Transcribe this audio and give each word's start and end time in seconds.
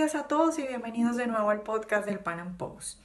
días 0.00 0.14
a 0.14 0.28
todos 0.28 0.58
y 0.58 0.62
bienvenidos 0.62 1.16
de 1.16 1.26
nuevo 1.26 1.50
al 1.50 1.60
podcast 1.60 2.06
del 2.06 2.20
Pan 2.20 2.40
Am 2.40 2.56
Post. 2.56 2.98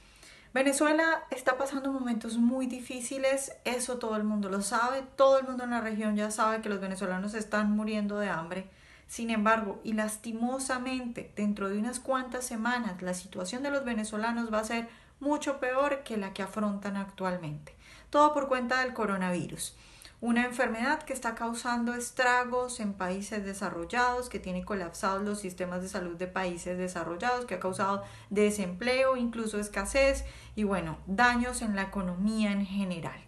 Venezuela 0.54 1.24
está 1.28 1.58
pasando 1.58 1.92
momentos 1.92 2.38
muy 2.38 2.66
difíciles, 2.66 3.52
eso 3.66 3.98
todo 3.98 4.16
el 4.16 4.24
mundo 4.24 4.48
lo 4.48 4.62
sabe, 4.62 5.04
todo 5.14 5.38
el 5.38 5.44
mundo 5.46 5.64
en 5.64 5.70
la 5.72 5.82
región 5.82 6.16
ya 6.16 6.30
sabe 6.30 6.62
que 6.62 6.70
los 6.70 6.80
venezolanos 6.80 7.34
están 7.34 7.70
muriendo 7.70 8.18
de 8.18 8.30
hambre. 8.30 8.70
Sin 9.08 9.28
embargo, 9.28 9.78
y 9.84 9.92
lastimosamente, 9.92 11.34
dentro 11.36 11.68
de 11.68 11.78
unas 11.78 12.00
cuantas 12.00 12.46
semanas, 12.46 13.02
la 13.02 13.12
situación 13.12 13.62
de 13.62 13.70
los 13.70 13.84
venezolanos 13.84 14.50
va 14.50 14.60
a 14.60 14.64
ser 14.64 14.88
mucho 15.20 15.60
peor 15.60 16.02
que 16.02 16.16
la 16.16 16.32
que 16.32 16.44
afrontan 16.44 16.96
actualmente. 16.96 17.74
Todo 18.08 18.32
por 18.32 18.48
cuenta 18.48 18.80
del 18.80 18.94
coronavirus 18.94 19.76
una 20.20 20.46
enfermedad 20.46 21.02
que 21.02 21.12
está 21.12 21.34
causando 21.34 21.94
estragos 21.94 22.80
en 22.80 22.94
países 22.94 23.44
desarrollados, 23.44 24.30
que 24.30 24.38
tiene 24.38 24.64
colapsados 24.64 25.22
los 25.22 25.40
sistemas 25.40 25.82
de 25.82 25.88
salud 25.88 26.16
de 26.16 26.26
países 26.26 26.78
desarrollados, 26.78 27.44
que 27.44 27.54
ha 27.54 27.60
causado 27.60 28.02
desempleo, 28.30 29.16
incluso 29.16 29.58
escasez 29.58 30.24
y 30.54 30.64
bueno, 30.64 30.98
daños 31.06 31.60
en 31.60 31.76
la 31.76 31.82
economía 31.82 32.52
en 32.52 32.64
general. 32.64 33.20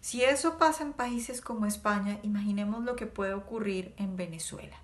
Si 0.00 0.22
eso 0.22 0.58
pasa 0.58 0.84
en 0.84 0.92
países 0.92 1.40
como 1.40 1.66
España, 1.66 2.18
imaginemos 2.22 2.84
lo 2.84 2.96
que 2.96 3.06
puede 3.06 3.34
ocurrir 3.34 3.94
en 3.96 4.16
Venezuela. 4.16 4.76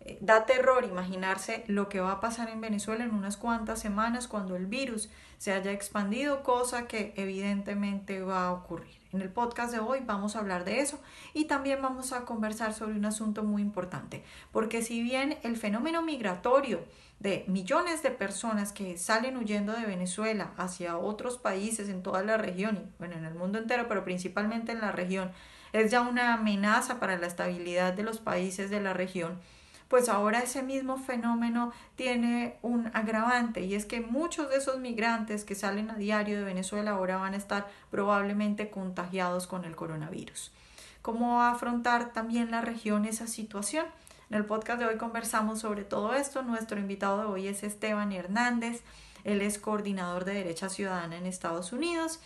Eh, 0.00 0.18
da 0.20 0.46
terror 0.46 0.84
imaginarse 0.84 1.64
lo 1.68 1.88
que 1.88 2.00
va 2.00 2.12
a 2.12 2.20
pasar 2.20 2.48
en 2.48 2.60
Venezuela 2.60 3.04
en 3.04 3.14
unas 3.14 3.36
cuantas 3.36 3.80
semanas 3.80 4.28
cuando 4.28 4.56
el 4.56 4.66
virus 4.66 5.10
se 5.38 5.52
haya 5.52 5.72
expandido, 5.72 6.42
cosa 6.42 6.86
que 6.86 7.12
evidentemente 7.16 8.22
va 8.22 8.46
a 8.46 8.52
ocurrir. 8.52 8.97
En 9.10 9.22
el 9.22 9.30
podcast 9.30 9.72
de 9.72 9.78
hoy 9.78 10.00
vamos 10.04 10.36
a 10.36 10.40
hablar 10.40 10.64
de 10.64 10.80
eso 10.80 11.00
y 11.32 11.46
también 11.46 11.80
vamos 11.80 12.12
a 12.12 12.26
conversar 12.26 12.74
sobre 12.74 12.94
un 12.94 13.06
asunto 13.06 13.42
muy 13.42 13.62
importante, 13.62 14.22
porque 14.52 14.82
si 14.82 15.02
bien 15.02 15.38
el 15.42 15.56
fenómeno 15.56 16.02
migratorio 16.02 16.84
de 17.18 17.44
millones 17.48 18.02
de 18.02 18.10
personas 18.10 18.72
que 18.72 18.98
salen 18.98 19.38
huyendo 19.38 19.72
de 19.72 19.86
Venezuela 19.86 20.52
hacia 20.58 20.98
otros 20.98 21.38
países 21.38 21.88
en 21.88 22.02
toda 22.02 22.22
la 22.22 22.36
región 22.36 22.76
y 22.76 22.98
bueno, 22.98 23.16
en 23.16 23.24
el 23.24 23.34
mundo 23.34 23.58
entero, 23.58 23.86
pero 23.88 24.04
principalmente 24.04 24.72
en 24.72 24.80
la 24.82 24.92
región, 24.92 25.32
es 25.72 25.90
ya 25.90 26.02
una 26.02 26.34
amenaza 26.34 27.00
para 27.00 27.16
la 27.16 27.26
estabilidad 27.26 27.94
de 27.94 28.02
los 28.02 28.18
países 28.18 28.68
de 28.70 28.80
la 28.80 28.92
región, 28.92 29.40
pues 29.88 30.08
ahora 30.08 30.40
ese 30.40 30.62
mismo 30.62 30.98
fenómeno 30.98 31.72
tiene 31.96 32.58
un 32.62 32.90
agravante 32.94 33.62
y 33.62 33.74
es 33.74 33.86
que 33.86 34.00
muchos 34.00 34.50
de 34.50 34.56
esos 34.56 34.78
migrantes 34.78 35.44
que 35.44 35.54
salen 35.54 35.90
a 35.90 35.96
diario 35.96 36.38
de 36.38 36.44
Venezuela 36.44 36.92
ahora 36.92 37.16
van 37.16 37.34
a 37.34 37.38
estar 37.38 37.66
probablemente 37.90 38.70
contagiados 38.70 39.46
con 39.46 39.64
el 39.64 39.74
coronavirus. 39.74 40.52
¿Cómo 41.00 41.42
afrontar 41.42 42.12
también 42.12 42.50
la 42.50 42.60
región 42.60 43.06
esa 43.06 43.26
situación? 43.26 43.86
En 44.30 44.36
el 44.36 44.44
podcast 44.44 44.78
de 44.78 44.86
hoy 44.86 44.98
conversamos 44.98 45.60
sobre 45.60 45.84
todo 45.84 46.12
esto. 46.12 46.42
Nuestro 46.42 46.78
invitado 46.78 47.20
de 47.20 47.26
hoy 47.26 47.48
es 47.48 47.62
Esteban 47.62 48.12
Hernández. 48.12 48.82
Él 49.24 49.40
es 49.40 49.58
coordinador 49.58 50.26
de 50.26 50.34
Derecha 50.34 50.68
Ciudadana 50.68 51.16
en 51.16 51.24
Estados 51.24 51.72
Unidos 51.72 52.20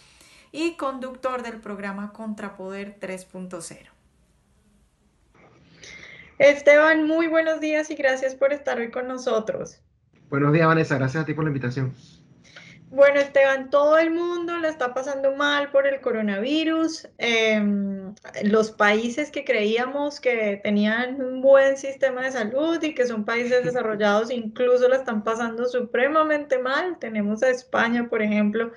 y 0.51 0.75
conductor 0.75 1.43
del 1.43 1.61
programa 1.61 2.13
Contrapoder 2.13 2.99
3.0. 2.99 4.02
Esteban, 6.39 7.07
muy 7.07 7.27
buenos 7.27 7.61
días 7.61 7.91
y 7.91 7.95
gracias 7.95 8.35
por 8.35 8.53
estar 8.53 8.79
hoy 8.79 8.91
con 8.91 9.07
nosotros. 9.07 9.81
Buenos 10.29 10.53
días, 10.53 10.67
Vanessa. 10.67 10.97
Gracias 10.97 11.23
a 11.23 11.27
ti 11.27 11.35
por 11.35 11.45
la 11.45 11.51
invitación. 11.51 11.95
Bueno, 12.93 13.21
Esteban, 13.21 13.71
todo 13.71 13.97
el 13.97 14.11
mundo 14.11 14.59
le 14.59 14.69
está 14.69 14.93
pasando 14.93 15.35
mal 15.35 15.71
por 15.71 15.87
el 15.87 16.03
coronavirus. 16.03 17.09
Em, 17.17 18.15
los 18.45 18.71
países 18.71 19.31
que 19.31 19.45
creíamos 19.45 20.21
que 20.21 20.61
tenían 20.63 21.23
un 21.23 21.41
buen 21.41 21.79
sistema 21.79 22.23
de 22.23 22.33
salud 22.33 22.83
y 22.83 22.95
que 22.95 23.07
son 23.07 23.25
países 23.25 23.65
desarrollados 23.65 24.31
incluso 24.31 24.89
la 24.89 24.97
están 24.97 25.25
pasando 25.25 25.67
supremamente 25.67 26.59
mal. 26.59 26.99
Tenemos 26.99 27.43
a 27.43 27.49
España, 27.49 28.09
por 28.11 28.21
ejemplo, 28.21 28.73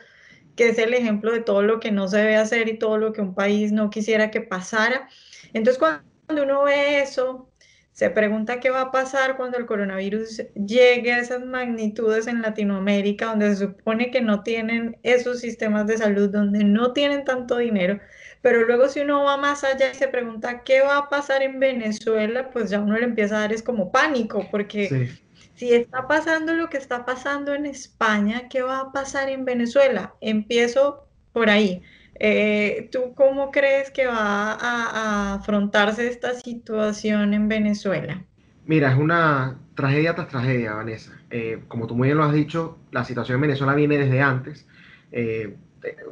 que 0.55 0.69
es 0.69 0.77
el 0.77 0.93
ejemplo 0.93 1.33
de 1.33 1.41
todo 1.41 1.61
lo 1.61 1.81
que 1.81 1.91
no 1.91 2.07
se 2.07 2.19
debe 2.19 2.37
hacer 2.37 2.69
y 2.69 2.79
todo 2.79 2.97
lo 2.97 3.11
que 3.11 3.19
un 3.19 3.35
país 3.35 3.73
no 3.73 3.89
quisiera 3.89 4.31
que 4.31 4.39
pasara. 4.39 5.09
Entonces, 5.51 5.77
cuando 5.77 6.14
uno 6.29 6.63
ve 6.63 7.01
eso, 7.01 7.49
se 7.95 8.09
pregunta 8.09 8.59
qué 8.59 8.71
va 8.71 8.81
a 8.81 8.91
pasar 8.91 9.37
cuando 9.37 9.57
el 9.57 9.65
coronavirus 9.65 10.43
llegue 10.53 11.13
a 11.13 11.19
esas 11.19 11.45
magnitudes 11.45 12.27
en 12.27 12.41
Latinoamérica, 12.41 13.27
donde 13.27 13.55
se 13.55 13.67
supone 13.67 14.11
que 14.11 14.19
no 14.19 14.43
tienen 14.43 14.97
esos 15.03 15.39
sistemas 15.39 15.87
de 15.87 15.97
salud, 15.97 16.29
donde 16.29 16.65
no 16.65 16.91
tienen 16.91 17.23
tanto 17.23 17.57
dinero. 17.57 17.99
Pero 18.41 18.65
luego 18.65 18.89
si 18.89 18.99
uno 18.99 19.23
va 19.23 19.37
más 19.37 19.63
allá 19.63 19.91
y 19.91 19.95
se 19.95 20.09
pregunta 20.09 20.63
qué 20.63 20.81
va 20.81 20.97
a 20.97 21.09
pasar 21.09 21.41
en 21.41 21.59
Venezuela, 21.59 22.49
pues 22.51 22.69
ya 22.69 22.81
uno 22.81 22.97
le 22.97 23.05
empieza 23.05 23.37
a 23.37 23.39
dar 23.39 23.53
es 23.53 23.63
como 23.63 23.91
pánico, 23.91 24.45
porque 24.51 25.09
si 25.55 25.73
está 25.73 26.05
pasando 26.05 26.53
lo 26.53 26.69
que 26.69 26.77
está 26.77 27.05
pasando 27.05 27.53
en 27.53 27.65
España, 27.65 28.49
¿qué 28.49 28.61
va 28.61 28.79
a 28.81 28.91
pasar 28.91 29.29
en 29.29 29.45
Venezuela? 29.45 30.15
Empiezo 30.19 31.07
por 31.31 31.49
ahí. 31.49 31.81
Eh, 32.19 32.89
¿Tú 32.91 33.13
cómo 33.13 33.51
crees 33.51 33.91
que 33.91 34.07
va 34.07 34.53
a, 34.53 35.33
afrontarse 35.35 36.07
esta 36.07 36.33
situación 36.33 37.33
en 37.33 37.49
Venezuela? 37.49 38.23
Mira, 38.65 38.91
es 38.91 38.97
una 38.97 39.57
tragedia 39.75 40.15
tras 40.15 40.29
tragedia, 40.29 40.73
Vanessa. 40.73 41.19
Eh, 41.29 41.59
como 41.67 41.87
tú 41.87 41.95
muy 41.95 42.07
bien 42.07 42.17
lo 42.17 42.23
has 42.23 42.33
dicho, 42.33 42.77
la 42.91 43.03
situación 43.03 43.35
en 43.35 43.41
Venezuela 43.41 43.75
viene 43.75 43.97
desde 43.97 44.21
antes. 44.21 44.67
Eh, 45.11 45.55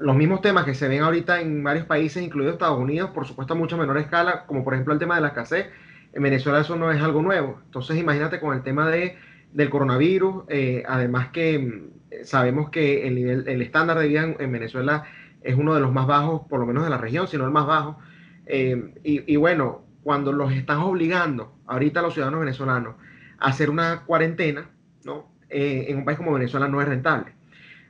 los 0.02 0.16
mismos 0.16 0.42
temas 0.42 0.66
que 0.66 0.76
se 0.76 0.88
ven 0.88 1.02
ahorita 1.02 1.42
en 1.42 1.64
varios 1.64 1.86
países, 1.86 2.22
incluidos 2.22 2.54
Estados 2.54 2.80
Unidos, 2.80 3.10
por 3.12 3.26
supuesto 3.26 3.54
a 3.54 3.58
mucha 3.58 3.78
menor 3.78 3.98
escala, 3.98 4.46
como 4.46 4.64
por 4.64 4.74
ejemplo 4.74 4.94
el 4.94 5.00
tema 5.00 5.16
de 5.16 5.22
la 5.22 5.30
escasez, 5.30 5.68
en 6.12 6.22
Venezuela 6.22 6.60
eso 6.60 6.76
no 6.76 6.92
es 6.92 7.02
algo 7.02 7.24
nuevo. 7.24 7.60
Entonces 7.66 7.98
imagínate 7.98 8.40
con 8.40 8.56
el 8.56 8.62
tema 8.62 8.88
de, 8.90 9.18
del 9.52 9.72
coronavirus, 9.72 10.44
además 10.88 11.30
que 11.30 11.58
mm, 11.58 12.24
sabemos 12.24 12.70
que 12.70 13.08
el, 13.08 13.16
nivel, 13.16 13.48
el 13.48 13.64
estándar 13.64 13.98
de 13.98 14.08
vida 14.08 14.36
en 14.38 14.52
Venezuela 14.52 15.06
es 15.44 15.56
uno 15.56 15.76
de 15.76 15.82
los 15.82 15.92
más 15.92 16.08
bajos, 16.08 16.42
por 16.48 16.60
lo 16.60 16.66
menos 16.66 16.84
de 16.84 16.90
la 16.90 16.98
región, 16.98 17.28
sino 17.28 17.46
el 17.46 17.52
más 17.52 17.68
bajo. 17.68 18.00
Eh, 18.46 18.94
y, 19.04 19.36
bueno, 19.36 19.84
cuando 20.04 20.32
los 20.32 20.52
están 20.52 20.80
obligando 20.80 21.54
ahorita 21.68 22.00
a 22.00 22.04
los 22.04 22.14
ciudadanos 22.14 22.42
venezolanos 22.42 22.96
a 23.40 23.50
hacer 23.50 23.70
una 23.70 24.04
cuarentena, 24.06 24.70
¿no? 25.04 25.32
Eh, 25.50 25.86
en 25.90 25.98
un 25.98 26.06
país 26.06 26.18
como 26.18 26.34
Venezuela 26.34 26.68
no 26.68 26.82
es 26.82 26.88
rentable. 26.88 27.34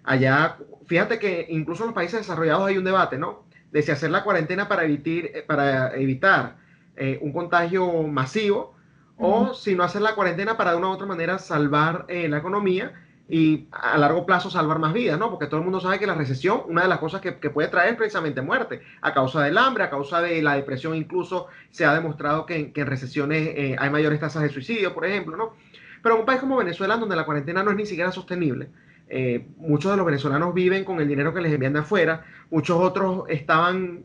Allá, 0.03 0.57
fíjate 0.85 1.17
que 1.17 1.47
incluso 1.49 1.83
en 1.83 1.87
los 1.87 1.95
países 1.95 2.19
desarrollados 2.19 2.67
hay 2.67 2.77
un 2.77 2.83
debate, 2.83 3.17
¿no? 3.17 3.45
De 3.71 3.81
si 3.81 3.91
hacer 3.91 4.11
la 4.11 4.23
cuarentena 4.23 4.67
para, 4.67 4.83
evitar, 4.83 5.45
para 5.47 5.95
evitar 5.95 6.57
eh, 6.95 7.19
un 7.21 7.31
contagio 7.31 8.03
masivo 8.03 8.75
o 9.17 9.53
si 9.53 9.75
no 9.75 9.83
hacer 9.83 10.01
la 10.01 10.15
cuarentena 10.15 10.57
para 10.57 10.71
de 10.71 10.77
una 10.77 10.89
u 10.89 10.91
otra 10.91 11.05
manera 11.05 11.39
salvar 11.39 12.05
la 12.09 12.37
economía 12.37 12.93
y 13.29 13.67
a 13.71 13.97
largo 13.97 14.25
plazo 14.25 14.49
salvar 14.49 14.79
más 14.79 14.93
vidas, 14.93 15.17
¿no? 15.17 15.29
Porque 15.29 15.47
todo 15.47 15.59
el 15.59 15.63
mundo 15.63 15.79
sabe 15.79 15.97
que 15.97 16.05
la 16.05 16.13
recesión, 16.13 16.63
una 16.67 16.83
de 16.83 16.89
las 16.89 16.99
cosas 16.99 17.21
que, 17.21 17.31
puede 17.31 17.69
traer 17.69 17.91
es 17.91 17.97
precisamente 17.97 18.41
muerte, 18.41 18.81
a 19.01 19.13
causa 19.13 19.41
del 19.41 19.57
hambre, 19.57 19.83
a 19.83 19.89
causa 19.89 20.21
de 20.21 20.41
la 20.41 20.55
depresión, 20.55 20.95
incluso 20.95 21.47
se 21.71 21.85
ha 21.85 21.93
demostrado 21.93 22.45
que, 22.45 22.73
en 22.75 22.85
recesiones 22.85 23.47
eh, 23.55 23.75
hay 23.79 23.89
mayores 23.89 24.19
tasas 24.19 24.43
de 24.43 24.49
suicidio, 24.49 24.93
por 24.93 25.05
ejemplo, 25.05 25.37
¿no? 25.37 25.53
Pero 26.01 26.15
en 26.15 26.21
un 26.21 26.25
país 26.25 26.41
como 26.41 26.57
Venezuela, 26.57 26.97
donde 26.97 27.15
la 27.15 27.25
cuarentena 27.25 27.63
no 27.63 27.71
es 27.71 27.77
ni 27.77 27.85
siquiera 27.85 28.11
sostenible, 28.11 28.69
eh, 29.07 29.47
muchos 29.57 29.91
de 29.91 29.97
los 29.97 30.05
venezolanos 30.05 30.53
viven 30.53 30.83
con 30.83 30.99
el 30.99 31.07
dinero 31.07 31.33
que 31.33 31.41
les 31.41 31.53
envían 31.53 31.73
de 31.73 31.79
afuera, 31.79 32.25
muchos 32.49 32.77
otros 32.77 33.23
estaban 33.29 34.03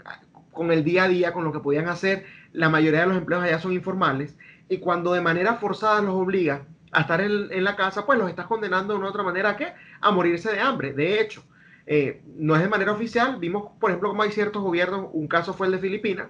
con 0.52 0.70
el 0.70 0.84
día 0.84 1.04
a 1.04 1.08
día, 1.08 1.32
con 1.32 1.44
lo 1.44 1.52
que 1.52 1.60
podían 1.60 1.88
hacer, 1.88 2.24
la 2.52 2.68
mayoría 2.68 3.00
de 3.00 3.06
los 3.08 3.16
empleos 3.16 3.42
allá 3.42 3.58
son 3.58 3.72
informales, 3.72 4.36
y 4.68 4.78
cuando 4.78 5.12
de 5.12 5.20
manera 5.20 5.54
forzada 5.54 6.00
los 6.02 6.14
obliga 6.14 6.62
a 6.92 7.00
estar 7.02 7.20
en, 7.20 7.64
la 7.64 7.76
casa, 7.76 8.06
pues 8.06 8.18
los 8.18 8.28
estás 8.28 8.46
condenando 8.46 8.92
de 8.92 8.98
una 8.98 9.08
otra 9.08 9.22
manera 9.22 9.50
a 9.50 9.56
qué? 9.56 9.72
A 10.00 10.10
morirse 10.10 10.50
de 10.50 10.60
hambre. 10.60 10.92
De 10.92 11.20
hecho, 11.20 11.42
eh, 11.86 12.22
no 12.36 12.56
es 12.56 12.62
de 12.62 12.68
manera 12.68 12.92
oficial. 12.92 13.38
Vimos, 13.38 13.72
por 13.78 13.90
ejemplo, 13.90 14.10
como 14.10 14.22
hay 14.22 14.32
ciertos 14.32 14.62
gobiernos, 14.62 15.06
un 15.12 15.28
caso 15.28 15.54
fue 15.54 15.66
el 15.66 15.72
de 15.72 15.78
Filipinas, 15.78 16.28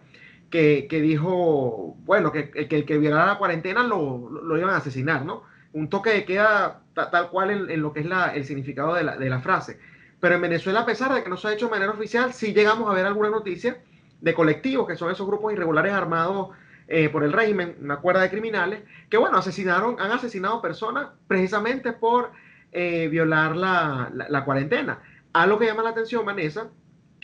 que, 0.51 0.87
dijo, 0.91 1.97
bueno, 2.05 2.33
que, 2.33 2.51
que, 2.51 2.77
el 2.77 2.85
que 2.85 2.99
violara 2.99 3.27
la 3.27 3.39
cuarentena 3.39 3.83
lo, 3.83 4.31
lo, 4.31 4.57
iban 4.57 4.71
a 4.71 4.79
asesinar, 4.79 5.25
¿no? 5.25 5.43
Un 5.73 5.91
toque 5.91 6.11
de 6.11 6.25
queda 6.25 6.81
tal 6.95 7.29
cual 7.31 7.71
en, 7.71 7.83
lo 7.83 7.93
que 7.93 8.01
es 8.01 8.07
la, 8.07 8.35
el 8.35 8.45
significado 8.45 8.95
de 8.95 9.05
la, 9.05 9.17
de 9.17 9.29
la 9.29 9.41
frase. 9.41 9.79
Pero 10.21 10.35
en 10.35 10.41
Venezuela, 10.41 10.81
a 10.81 10.87
pesar 10.87 11.15
de 11.15 11.23
que 11.23 11.29
no 11.29 11.37
se 11.37 11.49
ha 11.49 11.53
hecho 11.53 11.67
de 11.67 11.73
manera 11.73 11.93
oficial, 11.93 12.33
sí 12.33 12.53
llegamos 12.53 12.91
a 12.91 12.95
ver 12.95 13.07
alguna 13.07 13.31
noticia 13.31 13.81
de 14.21 14.35
colectivos, 14.35 14.89
que 14.89 14.97
son 14.97 15.13
esos 15.13 15.27
grupos 15.27 15.53
irregulares 15.53 15.93
armados 15.93 16.49
eh, 16.91 17.11
por 17.11 17.23
el 17.23 17.35
régimen, 17.35 17.77
una 17.83 17.99
cuerda 17.99 18.23
de 18.23 18.31
criminales, 18.31 18.81
que 19.11 19.19
bueno, 19.19 19.37
asesinaron, 19.37 20.01
han 20.01 20.11
asesinado 20.11 20.63
personas 20.63 21.09
precisamente 21.27 21.93
por 21.93 22.33
eh, 22.73 23.09
violar 23.09 23.55
la, 23.57 24.11
la, 24.11 24.45
cuarentena. 24.47 24.99
Algo 25.35 25.59
que 25.59 25.67
llama 25.67 25.83
la 25.83 25.91
atención, 25.91 26.25
Vanessa, 26.25 26.71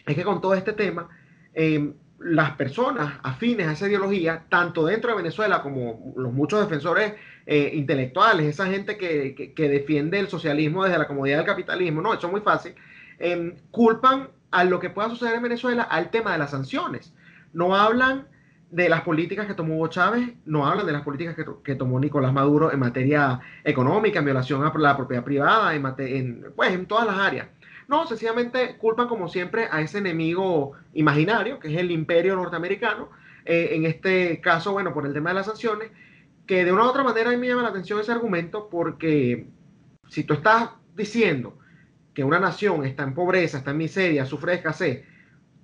es 0.05 0.15
que 0.15 0.23
con 0.23 0.43
todo 0.43 0.53
este 0.53 0.75
tema, 0.75 1.09
eh, 1.55 1.95
las 2.19 2.51
personas 2.57 3.15
afines 3.23 3.67
a 3.67 3.73
esa 3.73 3.89
ideología, 3.89 4.45
tanto 4.51 4.85
dentro 4.85 5.13
de 5.13 5.17
Venezuela 5.17 5.63
como 5.63 6.13
los 6.15 6.33
muchos 6.33 6.61
defensores 6.61 7.15
intelectuales, 7.47 8.47
esa 8.47 8.67
gente 8.67 8.97
que, 8.97 9.53
que, 9.55 9.69
defiende 9.69 10.19
el 10.19 10.29
socialismo 10.29 10.85
desde 10.85 10.99
la 10.99 11.07
comodidad 11.07 11.39
del 11.39 11.47
capitalismo, 11.47 12.01
no, 12.01 12.15
eso 12.15 12.27
es 12.27 12.33
muy 12.33 12.41
fácil, 12.41 12.75
culpan 13.71 14.29
a 14.51 14.65
lo 14.65 14.81
que 14.81 14.89
pueda 14.89 15.11
suceder 15.11 15.35
en 15.35 15.43
Venezuela 15.43 15.83
al 15.83 16.11
tema 16.11 16.33
de 16.33 16.39
las 16.39 16.53
sanciones. 16.53 17.13
No 17.53 17.77
hablan 17.77 18.27
de 18.75 18.89
las 18.89 19.03
políticas 19.03 19.47
que 19.47 19.55
tomó 19.55 19.77
Hugo 19.77 19.87
Chávez, 19.87 20.31
no 20.47 20.67
hablan 20.67 20.85
de 20.85 20.93
las 20.93 21.03
políticas 21.03 21.37
que, 21.63 21.75
tomó 21.77 22.01
Nicolás 22.01 22.33
Maduro 22.33 22.73
en 22.73 22.81
materia 22.81 23.39
económica, 23.63 24.19
en 24.19 24.25
violación 24.25 24.65
a 24.65 24.77
la 24.77 24.97
propiedad 24.97 25.23
privada, 25.23 25.77
en, 25.77 25.87
en, 25.99 26.47
pues, 26.57 26.73
en 26.73 26.87
todas 26.87 27.07
las 27.07 27.17
áreas. 27.17 27.47
No, 27.87 28.05
sencillamente 28.05 28.77
culpan 28.77 29.07
como 29.07 29.29
siempre 29.29 29.69
a 29.71 29.81
ese 29.81 29.99
enemigo 29.99 30.73
imaginario, 30.93 31.61
que 31.61 31.73
es 31.73 31.79
el 31.79 31.93
imperio 31.93 32.35
norteamericano, 32.35 33.11
eh, 33.45 33.71
en 33.73 33.87
este 33.87 34.41
caso, 34.41 34.73
bueno, 34.73 34.93
por 34.93 35.07
el 35.07 35.13
tema 35.13 35.31
de 35.31 35.35
las 35.35 35.47
sanciones, 35.47 35.93
que 36.45 36.65
de 36.65 36.73
una 36.73 36.83
u 36.83 36.89
otra 36.89 37.05
manera 37.05 37.31
a 37.31 37.33
mí 37.33 37.39
me 37.39 37.47
llama 37.47 37.63
la 37.63 37.69
atención 37.69 38.01
ese 38.01 38.11
argumento 38.11 38.69
porque 38.69 39.47
si 40.09 40.25
tú 40.25 40.35
estás 40.35 40.71
diciendo 40.97 41.57
que 42.13 42.25
una 42.25 42.41
nación 42.41 42.85
está 42.85 43.05
en 43.05 43.15
pobreza, 43.15 43.59
está 43.59 43.71
en 43.71 43.77
miseria, 43.77 44.27
sufre 44.27 44.55
escasez, 44.55 45.05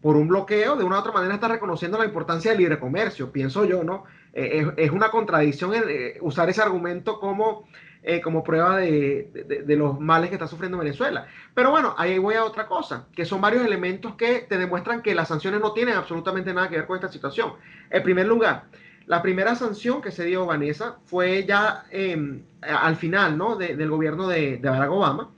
por 0.00 0.16
un 0.16 0.28
bloqueo, 0.28 0.76
de 0.76 0.84
una 0.84 0.96
u 0.96 1.00
otra 1.00 1.12
manera 1.12 1.34
está 1.34 1.48
reconociendo 1.48 1.98
la 1.98 2.04
importancia 2.04 2.50
del 2.50 2.58
libre 2.58 2.78
comercio, 2.78 3.30
pienso 3.30 3.64
yo, 3.64 3.84
¿no? 3.84 4.04
Eh, 4.32 4.66
es, 4.76 4.90
una 4.90 5.10
contradicción 5.10 5.72
eh, 5.74 6.16
usar 6.20 6.48
ese 6.48 6.62
argumento 6.62 7.18
como, 7.18 7.68
eh, 8.02 8.20
como 8.20 8.44
prueba 8.44 8.76
de, 8.78 9.64
los 9.76 9.98
males 10.00 10.30
que 10.30 10.36
está 10.36 10.46
sufriendo 10.46 10.78
Venezuela. 10.78 11.26
Pero 11.54 11.70
bueno, 11.70 11.94
ahí 11.98 12.18
voy 12.18 12.36
a 12.36 12.44
otra 12.44 12.66
cosa, 12.66 13.06
que 13.12 13.24
son 13.24 13.40
varios 13.40 13.64
elementos 13.64 14.14
que 14.14 14.46
te 14.48 14.56
demuestran 14.56 15.02
que 15.02 15.14
las 15.14 15.28
sanciones 15.28 15.60
no 15.60 15.72
tienen 15.72 15.96
absolutamente 15.96 16.54
nada 16.54 16.68
que 16.68 16.76
ver 16.76 16.86
con 16.86 16.96
esta 16.96 17.08
situación. 17.08 17.54
En 17.90 18.02
primer 18.02 18.26
lugar, 18.26 18.64
la 19.06 19.20
primera 19.22 19.54
sanción 19.56 20.00
que 20.00 20.12
se 20.12 20.24
dio 20.24 20.46
Vanessa 20.46 20.98
fue 21.04 21.44
ya 21.44 21.84
em, 21.90 22.42
al 22.62 22.96
final, 22.96 23.36
¿no? 23.36 23.56
del 23.56 23.90
gobierno 23.90 24.28
de, 24.28 24.58
Barack 24.62 24.90
Obama. 24.90 25.30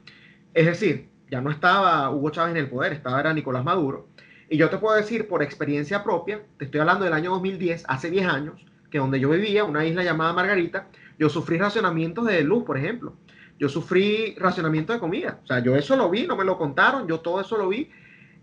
Es 0.53 0.67
decir, 0.67 1.09
ya 1.31 1.41
no 1.41 1.51
estaba 1.51 2.11
Hugo 2.11 2.31
Chávez 2.31 2.51
en 2.51 2.59
el 2.59 2.69
poder, 2.69 2.93
estaba 2.93 3.19
era 3.19 3.33
Nicolás 3.33 3.65
Maduro. 3.65 4.09
Y 4.53 4.59
yo 4.59 4.69
te 4.69 4.77
puedo 4.77 4.95
decir 4.95 5.29
por 5.29 5.43
experiencia 5.43 6.05
propia, 6.05 6.43
te 6.59 6.67
estoy 6.67 6.81
hablando 6.81 7.07
del 7.07 7.15
año 7.15 7.31
2010, 7.31 7.85
hace 7.89 8.11
10 8.11 8.27
años, 8.27 8.67
que 8.91 8.99
donde 8.99 9.19
yo 9.19 9.31
vivía, 9.31 9.65
una 9.65 9.87
isla 9.87 10.05
llamada 10.05 10.35
Margarita, 10.35 10.89
yo 11.19 11.31
sufrí 11.31 11.57
racionamientos 11.57 12.27
de 12.27 12.43
luz, 12.43 12.63
por 12.65 12.77
ejemplo. 12.77 13.15
Yo 13.59 13.71
sufrí 13.71 14.35
racionamiento 14.39 14.93
de 14.93 14.99
comida. 14.99 15.41
O 15.43 15.47
sea, 15.47 15.61
yo 15.61 15.75
eso 15.75 15.97
lo 15.97 16.11
vi, 16.11 16.27
no 16.27 16.37
me 16.37 16.45
lo 16.45 16.59
contaron, 16.59 17.09
yo 17.09 17.21
todo 17.21 17.41
eso 17.41 17.57
lo 17.57 17.67
vi. 17.67 17.91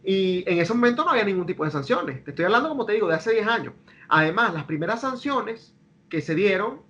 Y 0.03 0.44
en 0.51 0.57
ese 0.57 0.73
momento 0.73 1.06
no 1.06 1.11
había 1.11 1.25
ningún 1.25 1.45
tipo 1.45 1.63
de 1.63 1.69
sanciones. 1.69 2.23
Te 2.23 2.31
estoy 2.31 2.45
hablando, 2.45 2.69
como 2.69 2.88
te 2.88 2.94
digo, 2.94 3.07
de 3.07 3.13
hace 3.13 3.31
10 3.31 3.45
años. 3.45 3.75
Además, 4.07 4.55
las 4.55 4.63
primeras 4.63 5.01
sanciones 5.01 5.75
que 6.09 6.21
se 6.21 6.33
dieron 6.33 6.81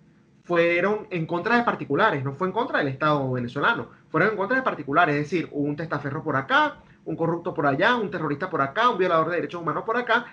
fueron 0.45 1.07
en 1.09 1.25
contra 1.25 1.57
de 1.57 1.63
particulares, 1.63 2.23
no 2.23 2.35
fue 2.35 2.47
en 2.47 2.53
contra 2.53 2.79
del 2.79 2.87
Estado 2.87 3.29
venezolano, 3.29 3.89
fueron 4.07 4.29
en 4.29 4.37
contra 4.37 4.55
de 4.55 4.63
particulares, 4.63 5.15
es 5.15 5.23
decir, 5.23 5.49
un 5.51 5.75
testaferro 5.75 6.23
por 6.23 6.37
acá, 6.37 6.77
un 7.09 7.15
corrupto 7.15 7.55
por 7.55 7.65
allá, 7.65 7.95
un 7.95 8.11
terrorista 8.11 8.51
por 8.51 8.61
acá, 8.61 8.89
un 8.89 8.99
violador 8.99 9.29
de 9.29 9.37
derechos 9.37 9.59
humanos 9.59 9.83
por 9.83 9.97
acá. 9.97 10.27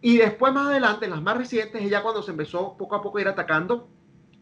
Y 0.00 0.16
después, 0.16 0.52
más 0.52 0.68
adelante, 0.68 1.06
en 1.06 1.10
las 1.10 1.22
más 1.22 1.36
recientes, 1.36 1.82
es 1.82 1.90
ya 1.90 2.02
cuando 2.02 2.22
se 2.22 2.30
empezó 2.30 2.76
poco 2.76 2.94
a 2.94 3.02
poco 3.02 3.18
a 3.18 3.20
ir 3.20 3.28
atacando 3.28 3.88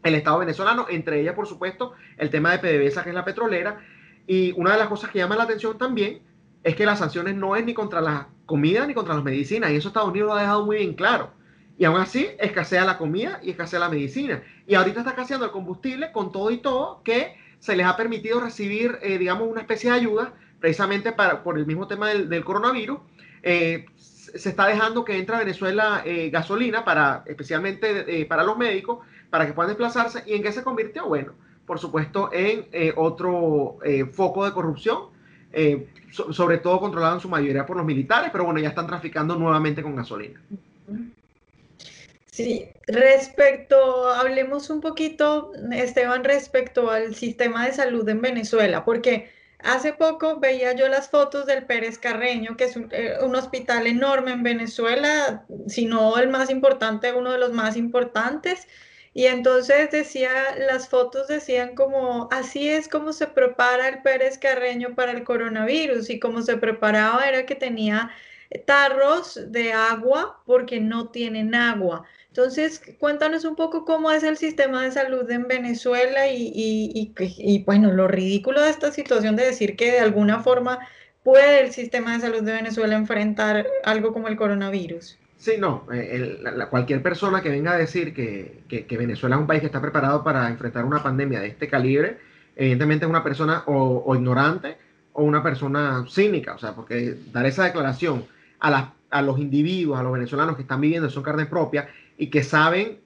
el 0.03 0.15
Estado 0.15 0.39
venezolano, 0.39 0.85
entre 0.91 1.19
ellas, 1.19 1.35
por 1.35 1.47
supuesto, 1.47 1.95
el 2.19 2.29
tema 2.29 2.53
de 2.53 2.59
PDVSA, 2.59 3.03
que 3.03 3.09
es 3.09 3.15
la 3.15 3.25
petrolera. 3.25 3.81
Y 4.27 4.53
una 4.53 4.73
de 4.73 4.79
las 4.79 4.89
cosas 4.89 5.11
que 5.11 5.19
llama 5.19 5.35
la 5.35 5.45
atención 5.45 5.79
también 5.79 6.21
es 6.63 6.77
que 6.77 6.85
las 6.85 6.99
sanciones 6.99 7.35
no 7.35 7.57
es 7.57 7.65
ni 7.65 7.73
contra 7.73 8.03
la 8.03 8.29
comida 8.45 8.87
ni 8.87 8.93
contra 8.93 9.15
las 9.15 9.25
medicinas, 9.25 9.71
y 9.71 9.77
eso 9.77 9.89
Estados 9.89 10.11
Unidos 10.11 10.29
lo 10.29 10.35
ha 10.35 10.41
dejado 10.41 10.67
muy 10.67 10.77
bien 10.77 10.93
claro. 10.93 11.31
Y 11.79 11.87
aún 11.87 12.01
así, 12.01 12.29
escasea 12.39 12.85
la 12.85 12.99
comida 12.99 13.41
y 13.43 13.51
escasea 13.51 13.79
la 13.79 13.89
medicina. 13.89 14.43
Y 14.67 14.75
ahorita 14.75 15.01
está 15.01 15.11
escaseando 15.11 15.47
el 15.47 15.53
combustible 15.53 16.13
con 16.13 16.33
todo 16.33 16.51
y 16.51 16.59
todo 16.59 17.03
que 17.03 17.37
se 17.61 17.77
les 17.77 17.87
ha 17.87 17.97
permitido 17.97 18.41
recibir, 18.41 18.99
eh, 19.01 19.17
digamos, 19.17 19.49
una 19.49 19.63
especie 19.63 19.91
de 19.91 19.97
ayuda 19.97 20.35
precisamente 20.61 21.13
para, 21.13 21.43
por 21.43 21.59
el 21.59 21.67
mismo 21.67 21.87
tema 21.87 22.09
del, 22.09 22.45
coronavirus, 22.45 22.99
eh, 23.43 23.87
se 23.97 24.49
está 24.49 24.67
dejando 24.67 25.05
que 25.05 25.19
entre 25.19 25.37
a 25.37 25.39
Venezuela 25.39 26.03
eh, 26.05 26.31
gasolina 26.31 26.85
para, 26.85 27.23
especialmente 27.27 28.21
eh, 28.21 28.27
para 28.27 28.43
los 28.43 28.59
médicos, 28.59 28.99
para 29.31 29.47
que 29.47 29.53
puedan 29.53 29.71
desplazarse. 29.71 30.23
¿Y 30.27 30.35
en 30.35 30.43
qué 30.43 30.53
se 30.53 30.63
convirtió? 30.63 31.07
Bueno, 31.07 31.33
por 31.67 31.79
supuesto, 31.79 32.31
en 32.33 32.67
otro 32.97 33.79
foco 34.13 34.47
de 34.47 34.53
corrupción, 34.53 35.09
sobre 36.11 36.59
todo 36.59 36.81
controlado 36.81 37.17
en 37.17 37.21
su 37.21 37.29
mayoría 37.29 37.67
por 37.67 37.77
los 37.77 37.85
militares, 37.85 38.31
pero 38.33 38.45
bueno, 38.45 38.59
ya 38.59 38.71
están 38.71 38.87
traficando 38.87 39.37
nuevamente 39.37 39.83
con 39.83 39.95
gasolina. 39.95 40.41
Sí, 42.39 42.69
respecto, 42.87 44.09
hablemos 44.11 44.71
un 44.71 44.81
poquito, 44.81 45.51
Esteban, 45.73 46.23
respecto 46.23 46.89
al 46.89 47.15
sistema 47.17 47.67
de 47.67 47.73
salud 47.73 48.09
en 48.09 48.23
Venezuela, 48.23 48.85
porque 48.85 49.29
Hace 49.61 49.93
poco 49.93 50.39
veía 50.39 50.73
yo 50.75 50.89
las 50.89 51.11
fotos 51.11 51.47
del 51.47 51.67
Pérez 51.67 51.99
Carreño, 51.99 52.57
que 52.57 52.65
es 52.65 52.77
eh, 52.77 53.17
un, 53.23 53.35
hospital 53.35 53.89
enorme 53.89 54.33
en 54.33 54.45
Venezuela, 54.45 55.45
si 55.67 55.85
no 55.87 56.17
el 56.19 56.29
más 56.29 56.49
importante, 56.51 57.13
uno 57.13 57.33
de 57.33 57.39
los 57.39 57.53
más 57.53 57.77
importantes. 57.77 58.69
Y 59.15 59.27
entonces 59.27 59.91
decía, 59.91 60.31
las 60.59 60.89
fotos 60.89 61.27
decían 61.27 61.75
como, 61.75 62.29
así 62.31 62.69
es 62.69 62.89
como 62.89 63.13
se 63.13 63.27
prepara 63.27 63.89
el 63.89 64.03
Pérez 64.03 64.39
Carreño 64.39 64.95
para 64.95 65.11
el 65.11 65.25
coronavirus. 65.25 66.09
Y 66.11 66.21
como 66.21 66.43
se 66.43 66.57
preparaba 66.57 67.25
era 67.29 67.45
que 67.45 67.57
tenía 67.57 68.11
tarros 68.65 69.41
de 69.51 69.73
agua 69.73 70.41
porque 70.47 70.79
no 70.79 71.09
tienen 71.09 71.55
agua. 71.55 72.05
Entonces, 72.39 72.81
cuéntanos 73.01 73.45
un 73.45 73.57
poco 73.57 73.85
cómo 73.85 74.13
es 74.13 74.23
el 74.23 74.37
sistema 74.37 74.85
de 74.85 74.93
salud 74.93 75.29
en 75.29 75.49
Venezuela 75.49 76.29
y, 76.29 77.13
y, 77.17 77.65
bueno, 77.65 77.91
lo 77.91 78.07
ridículo 78.07 78.63
de 78.63 78.71
esta 78.71 78.93
situación 78.93 79.35
de 79.35 79.45
decir 79.45 79.75
que 79.75 79.91
de 79.91 79.99
alguna 79.99 80.39
forma 80.39 80.79
puede 81.25 81.63
el 81.63 81.73
sistema 81.73 82.13
de 82.13 82.21
salud 82.21 82.43
de 82.43 82.53
Venezuela 82.53 82.95
enfrentar 82.95 83.67
algo 83.83 84.13
como 84.13 84.29
el 84.29 84.37
coronavirus. 84.37 85.19
Sí, 85.37 85.55
no, 85.59 85.89
eh, 85.93 86.39
cualquier 86.71 87.03
persona 87.03 87.43
que 87.43 87.49
venga 87.49 87.73
a 87.73 87.77
decir 87.77 88.15
que, 88.15 88.87
Venezuela 88.89 89.35
es 89.35 89.41
un 89.41 89.49
país 89.49 89.59
que 89.59 89.67
está 89.67 89.81
preparado 89.81 90.23
para 90.23 90.49
enfrentar 90.49 90.85
una 90.85 91.03
pandemia 91.03 91.41
de 91.41 91.49
este 91.49 91.67
calibre, 91.67 92.19
evidentemente 92.55 93.05
es 93.05 93.11
una 93.11 93.25
persona 93.25 93.65
o, 93.67 94.15
ignorante 94.15 94.77
o 95.13 95.25
una 95.25 95.43
persona 95.43 96.05
cínica, 96.09 96.55
o 96.55 96.59
sea, 96.59 96.73
porque 96.73 97.17
dar 97.33 97.47
esa 97.47 97.65
declaración 97.65 98.27
a, 98.61 98.93
a 99.11 99.23
los 99.23 99.41
individuos, 99.41 99.99
a 99.99 100.05
los 100.05 100.13
venezolanos 100.13 100.55
que 100.55 100.63
están 100.63 100.81
viviendo 100.81 101.11
son 101.11 101.25
carne 101.25 101.47
propia 101.47 101.89
y 102.19 102.31
que 102.31 102.43
saben 102.43 102.99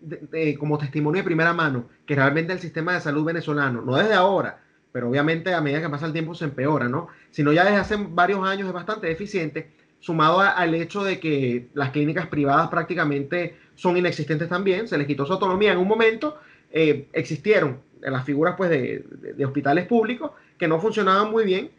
como 0.58 0.78
testimonio 0.78 1.20
de 1.20 1.24
primera 1.24 1.52
mano 1.52 1.84
que 2.06 2.16
realmente 2.16 2.54
el 2.54 2.58
sistema 2.58 2.94
de 2.94 3.00
salud 3.00 3.24
venezolano, 3.24 3.82
no 3.82 3.96
desde 3.96 4.14
ahora, 4.14 4.60
pero 4.90 5.10
obviamente 5.10 5.52
a 5.52 5.60
medida 5.60 5.82
que 5.82 5.88
pasa 5.90 6.06
el 6.06 6.14
tiempo 6.14 6.34
se 6.34 6.46
empeora, 6.46 6.88
¿no? 6.88 7.08
Sino 7.30 7.52
ya 7.52 7.64
desde 7.64 7.76
hace 7.76 7.96
varios 7.96 8.42
años 8.44 8.66
es 8.66 8.72
bastante 8.72 9.06
deficiente, 9.06 9.70
sumado 10.00 10.40
al 10.40 10.74
hecho 10.74 11.04
de 11.04 11.20
que 11.20 11.68
las 11.74 11.90
clínicas 11.90 12.26
privadas 12.26 12.68
prácticamente 12.70 13.56
son 13.74 13.96
inexistentes 13.98 14.48
también, 14.48 14.88
se 14.88 14.96
les 14.96 15.06
quitó 15.06 15.26
su 15.26 15.34
autonomía 15.34 15.72
en 15.72 15.78
un 15.78 15.88
momento, 15.88 16.38
eh, 16.70 17.06
existieron 17.12 17.80
las 18.00 18.24
figuras 18.24 18.54
pues 18.56 18.70
de, 18.70 19.04
de 19.36 19.44
hospitales 19.44 19.86
públicos 19.86 20.32
que 20.58 20.66
no 20.66 20.80
funcionaban 20.80 21.30
muy 21.30 21.44
bien, 21.44 21.70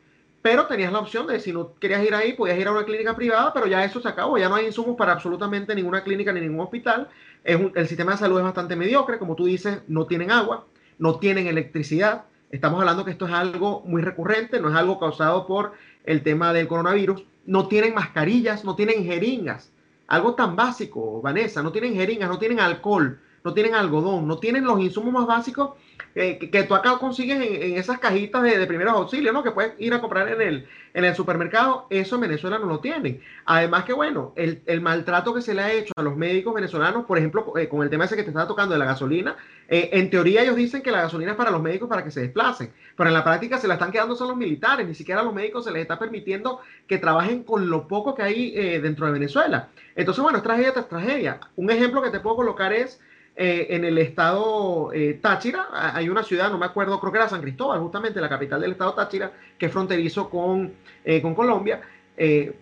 pero 0.43 0.67
tenías 0.67 0.91
la 0.91 0.99
opción 0.99 1.25
de 1.25 1.39
si 1.39 1.53
no 1.53 1.73
querías 1.75 2.03
ir 2.03 2.13
ahí, 2.13 2.33
podías 2.33 2.59
ir 2.59 2.67
a 2.67 2.73
una 2.73 2.83
clínica 2.83 3.15
privada, 3.15 3.53
pero 3.53 3.65
ya 3.65 3.85
eso 3.85 4.01
se 4.01 4.09
acabó, 4.09 4.37
ya 4.37 4.49
no 4.49 4.55
hay 4.55 4.65
insumos 4.65 4.97
para 4.97 5.13
absolutamente 5.13 5.73
ninguna 5.73 6.03
clínica 6.03 6.33
ni 6.33 6.41
ningún 6.41 6.59
hospital. 6.59 7.07
El 7.45 7.87
sistema 7.87 8.11
de 8.11 8.17
salud 8.17 8.39
es 8.39 8.43
bastante 8.43 8.75
mediocre, 8.75 9.17
como 9.17 9.35
tú 9.35 9.45
dices, 9.45 9.79
no 9.87 10.05
tienen 10.05 10.31
agua, 10.31 10.65
no 10.99 11.17
tienen 11.17 11.47
electricidad. 11.47 12.25
Estamos 12.51 12.81
hablando 12.81 13.05
que 13.05 13.11
esto 13.11 13.25
es 13.25 13.31
algo 13.31 13.83
muy 13.85 14.01
recurrente, 14.01 14.59
no 14.59 14.69
es 14.69 14.75
algo 14.75 14.99
causado 14.99 15.47
por 15.47 15.71
el 16.03 16.23
tema 16.23 16.51
del 16.51 16.67
coronavirus. 16.67 17.23
No 17.45 17.69
tienen 17.69 17.93
mascarillas, 17.95 18.65
no 18.65 18.75
tienen 18.75 19.05
jeringas. 19.05 19.71
Algo 20.07 20.35
tan 20.35 20.57
básico, 20.57 21.21
Vanessa, 21.21 21.63
no 21.63 21.71
tienen 21.71 21.95
jeringas, 21.95 22.29
no 22.29 22.37
tienen 22.37 22.59
alcohol, 22.59 23.17
no 23.43 23.53
tienen 23.53 23.75
algodón, 23.75 24.27
no 24.27 24.37
tienen 24.37 24.65
los 24.65 24.79
insumos 24.79 25.13
más 25.13 25.27
básicos 25.27 25.71
eh, 26.15 26.37
que, 26.37 26.63
tú 26.63 26.75
acá 26.75 26.97
consigues 26.99 27.41
en, 27.41 27.77
esas 27.77 27.97
cajitas 27.97 28.43
de, 28.43 28.67
primeros 28.67 28.93
auxilios, 28.93 29.33
¿no? 29.33 29.41
Que 29.41 29.51
puedes 29.51 29.73
ir 29.79 29.93
a 29.95 30.01
comprar 30.01 30.27
en 30.29 30.41
el, 30.41 30.67
en 30.93 31.05
el 31.05 31.15
supermercado. 31.15 31.87
Eso 31.89 32.15
en 32.15 32.21
Venezuela 32.21 32.59
no 32.59 32.67
lo 32.67 32.79
tienen. 32.79 33.21
Además 33.45 33.83
que, 33.83 33.93
bueno, 33.93 34.33
el, 34.35 34.81
maltrato 34.81 35.33
que 35.33 35.41
se 35.41 35.55
le 35.55 35.61
ha 35.61 35.71
hecho 35.71 35.91
a 35.95 36.03
los 36.03 36.15
médicos 36.15 36.53
venezolanos, 36.53 37.05
por 37.05 37.17
ejemplo, 37.17 37.57
eh, 37.57 37.67
con 37.67 37.81
el 37.81 37.89
tema 37.89 38.05
ese 38.05 38.15
que 38.15 38.23
te 38.23 38.29
estaba 38.29 38.47
tocando 38.47 38.73
de 38.73 38.79
la 38.79 38.85
gasolina, 38.85 39.35
eh, 39.67 39.89
en 39.93 40.09
teoría 40.11 40.43
ellos 40.43 40.55
dicen 40.55 40.83
que 40.83 40.91
la 40.91 41.01
gasolina 41.01 41.31
es 41.31 41.37
para 41.37 41.49
los 41.49 41.63
médicos 41.63 41.89
para 41.89 42.03
que 42.03 42.11
se 42.11 42.21
desplacen, 42.21 42.71
pero 42.95 43.09
en 43.09 43.15
la 43.15 43.23
práctica 43.23 43.57
se 43.57 43.67
la 43.67 43.75
están 43.75 43.91
quedando 43.91 44.15
son 44.15 44.27
los 44.27 44.37
militares, 44.37 44.87
ni 44.87 44.93
siquiera 44.93 45.21
a 45.21 45.23
los 45.23 45.33
médicos 45.33 45.63
se 45.63 45.71
les 45.71 45.81
está 45.81 45.97
permitiendo 45.97 46.59
que 46.87 46.99
trabajen 46.99 47.43
con 47.43 47.69
lo 47.69 47.87
poco 47.87 48.13
que 48.13 48.21
hay 48.21 48.79
dentro 48.79 49.07
de 49.07 49.13
Venezuela. 49.13 49.69
Entonces, 49.95 50.21
bueno, 50.21 50.37
es 50.37 50.43
tragedia 50.43 50.73
tras 50.73 50.89
tragedia. 50.89 51.39
Un 51.55 51.71
ejemplo 51.71 52.01
que 52.01 52.09
te 52.09 52.19
puedo 52.19 52.35
colocar 52.35 52.73
es 52.73 52.99
eh, 53.35 53.67
en 53.71 53.83
el 53.83 53.97
estado 53.97 54.91
eh, 54.93 55.19
Táchira, 55.19 55.67
hay 55.71 56.07
una 56.07 56.21
ciudad, 56.21 56.51
no 56.51 56.59
me 56.59 56.67
acuerdo, 56.67 56.99
creo 56.99 57.11
que 57.11 57.17
era 57.17 57.27
San 57.27 57.41
Cristóbal, 57.41 57.79
justamente 57.79 58.21
la 58.21 58.29
capital 58.29 58.61
del 58.61 58.73
estado 58.73 58.93
Táchira, 58.93 59.31
que 59.57 59.65
es 59.65 59.71
fronterizo 59.71 60.29
con, 60.29 60.73
eh, 61.03 61.19
con 61.21 61.33
Colombia. 61.33 61.81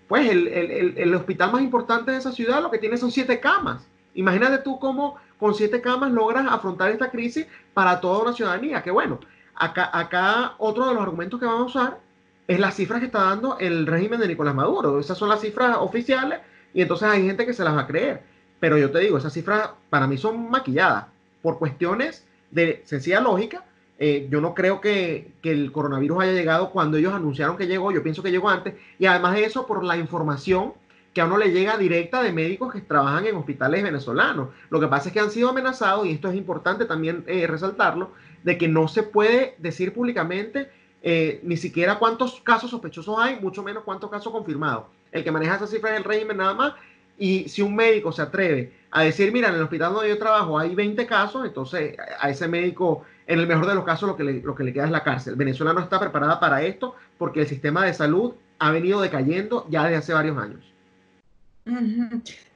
pues 0.08 0.30
el, 0.30 0.48
el, 0.48 0.98
el, 0.98 1.16
hospital 1.16 1.52
más 1.52 1.62
importante 1.62 2.12
de 2.12 2.18
esa 2.18 2.32
ciudad 2.32 2.62
lo 2.62 2.72
que 2.72 2.78
tiene 2.78 2.96
son 2.96 3.12
siete 3.12 3.42
camas. 3.42 3.86
Imagínate 4.14 4.60
tú 4.60 4.80
cómo 4.80 5.18
con 5.38 5.54
siete 5.56 5.82
camas 5.82 6.12
logras 6.12 6.46
afrontar 6.50 6.90
esta 6.92 7.12
crisis 7.12 7.48
para 7.74 8.00
toda 8.00 8.24
una 8.24 8.34
ciudadanía. 8.34 8.82
Que 8.82 8.92
bueno, 8.92 9.20
acá, 9.56 9.90
acá 9.92 10.54
otro 10.58 10.88
de 10.88 10.94
los 10.94 11.04
argumentos 11.04 11.38
que 11.38 11.46
vamos 11.46 11.76
a 11.76 11.80
usar 11.80 12.00
es 12.48 12.60
las 12.60 12.76
cifras 12.76 13.00
que 13.02 13.08
está 13.08 13.24
dando 13.24 13.58
el 13.60 13.86
régimen 13.88 14.22
de 14.22 14.28
Nicolás 14.30 14.56
Maduro. 14.56 15.00
Esas 15.00 15.18
son 15.18 15.28
las 15.28 15.42
cifras 15.42 15.76
oficiales 15.80 16.40
y 16.74 16.82
entonces 16.82 17.10
hay 17.10 17.26
gente 17.26 17.46
que 17.46 17.54
se 17.54 17.64
las 17.64 17.76
va 17.76 17.82
a 17.82 17.88
creer. 17.88 18.31
Pero 18.62 18.78
yo 18.78 18.92
te 18.92 19.00
digo, 19.00 19.18
esas 19.18 19.34
cifras 19.34 19.72
para 19.90 20.08
mí 20.08 20.18
son 20.18 20.50
maquilladas 20.50 21.08
por 21.42 21.58
cuestiones 21.58 22.26
de 22.52 22.84
sencilla 22.86 23.20
lógica. 23.20 23.66
Eh, 23.98 24.28
yo 24.30 24.40
no 24.40 24.54
creo 24.54 24.80
que, 24.80 25.34
que, 25.42 25.52
el 25.52 25.72
coronavirus 25.72 26.22
haya 26.22 26.34
llegado 26.34 26.70
cuando 26.70 26.98
ellos 26.98 27.12
anunciaron 27.12 27.58
que 27.58 27.68
llegó, 27.68 27.92
yo 27.92 28.04
pienso 28.04 28.24
que 28.24 28.32
llegó 28.32 28.50
antes, 28.50 28.76
y 28.98 29.08
además 29.08 29.34
de 29.34 29.46
eso, 29.46 29.66
por 29.68 29.84
la 29.84 29.98
información 29.98 30.74
que 31.14 31.22
a 31.22 31.26
uno 31.26 31.38
le 31.38 31.52
llega 31.52 31.78
directa 31.78 32.22
de 32.22 32.32
médicos 32.32 32.72
que 32.72 32.82
trabajan 32.82 33.26
en 33.26 33.36
hospitales 33.36 33.84
venezolanos. 33.84 34.50
Lo 34.70 34.80
que 34.80 34.88
pasa 34.88 35.10
es 35.10 35.14
que 35.14 35.20
han 35.20 35.32
sido 35.32 35.50
amenazados, 35.50 36.06
y 36.06 36.12
esto 36.12 36.30
es 36.30 36.36
importante 36.36 36.86
también 36.86 37.24
eh, 37.28 37.48
resaltarlo, 37.48 38.12
de 38.44 38.58
que 38.60 38.68
no 38.68 38.88
se 38.88 39.04
puede 39.04 39.56
decir 39.58 39.92
públicamente 39.92 40.70
eh, 41.02 41.40
ni 41.44 41.58
siquiera 41.58 41.98
cuántos 41.98 42.42
casos 42.42 42.70
sospechosos 42.70 43.18
hay, 43.20 43.40
mucho 43.40 43.64
menos 43.64 43.84
cuántos 43.84 44.12
casos 44.12 44.32
confirmados. 44.32 44.86
El 45.12 45.24
que 45.24 45.32
maneja 45.32 45.56
esa 45.56 45.68
cifra 45.68 45.92
es 45.92 45.98
el 45.98 46.04
régimen 46.04 46.38
nada 46.38 46.54
más. 46.54 46.74
Y 47.22 47.48
si 47.50 47.62
un 47.62 47.76
médico 47.76 48.12
se 48.12 48.24
atreve 48.24 48.74
a 48.90 49.04
decir, 49.04 49.32
mira, 49.32 49.50
en 49.50 49.54
el 49.54 49.62
hospital 49.62 49.94
donde 49.94 50.10
yo 50.10 50.18
trabajo 50.18 50.58
hay 50.58 50.74
20 50.74 51.06
casos, 51.06 51.46
entonces 51.46 51.96
a 52.20 52.32
ese 52.32 52.48
médico, 52.48 53.06
en 53.28 53.40
el 53.40 53.46
mejor 53.46 53.68
de 53.68 53.76
los 53.76 53.86
casos, 53.86 54.10
lo 54.10 54.18
que 54.18 54.24
le, 54.24 54.42
lo 54.42 54.56
que 54.56 54.64
le 54.64 54.74
queda 54.74 54.86
es 54.86 54.92
la 54.92 55.04
cárcel. 55.04 55.36
Venezuela 55.36 55.72
no 55.72 55.82
está 55.82 56.00
preparada 56.00 56.40
para 56.40 56.64
esto 56.64 56.96
porque 57.20 57.42
el 57.42 57.48
sistema 57.48 57.86
de 57.86 57.94
salud 57.94 58.34
ha 58.58 58.72
venido 58.72 59.00
decayendo 59.00 59.68
ya 59.70 59.84
desde 59.84 59.98
hace 59.98 60.14
varios 60.14 60.36
años. 60.36 60.74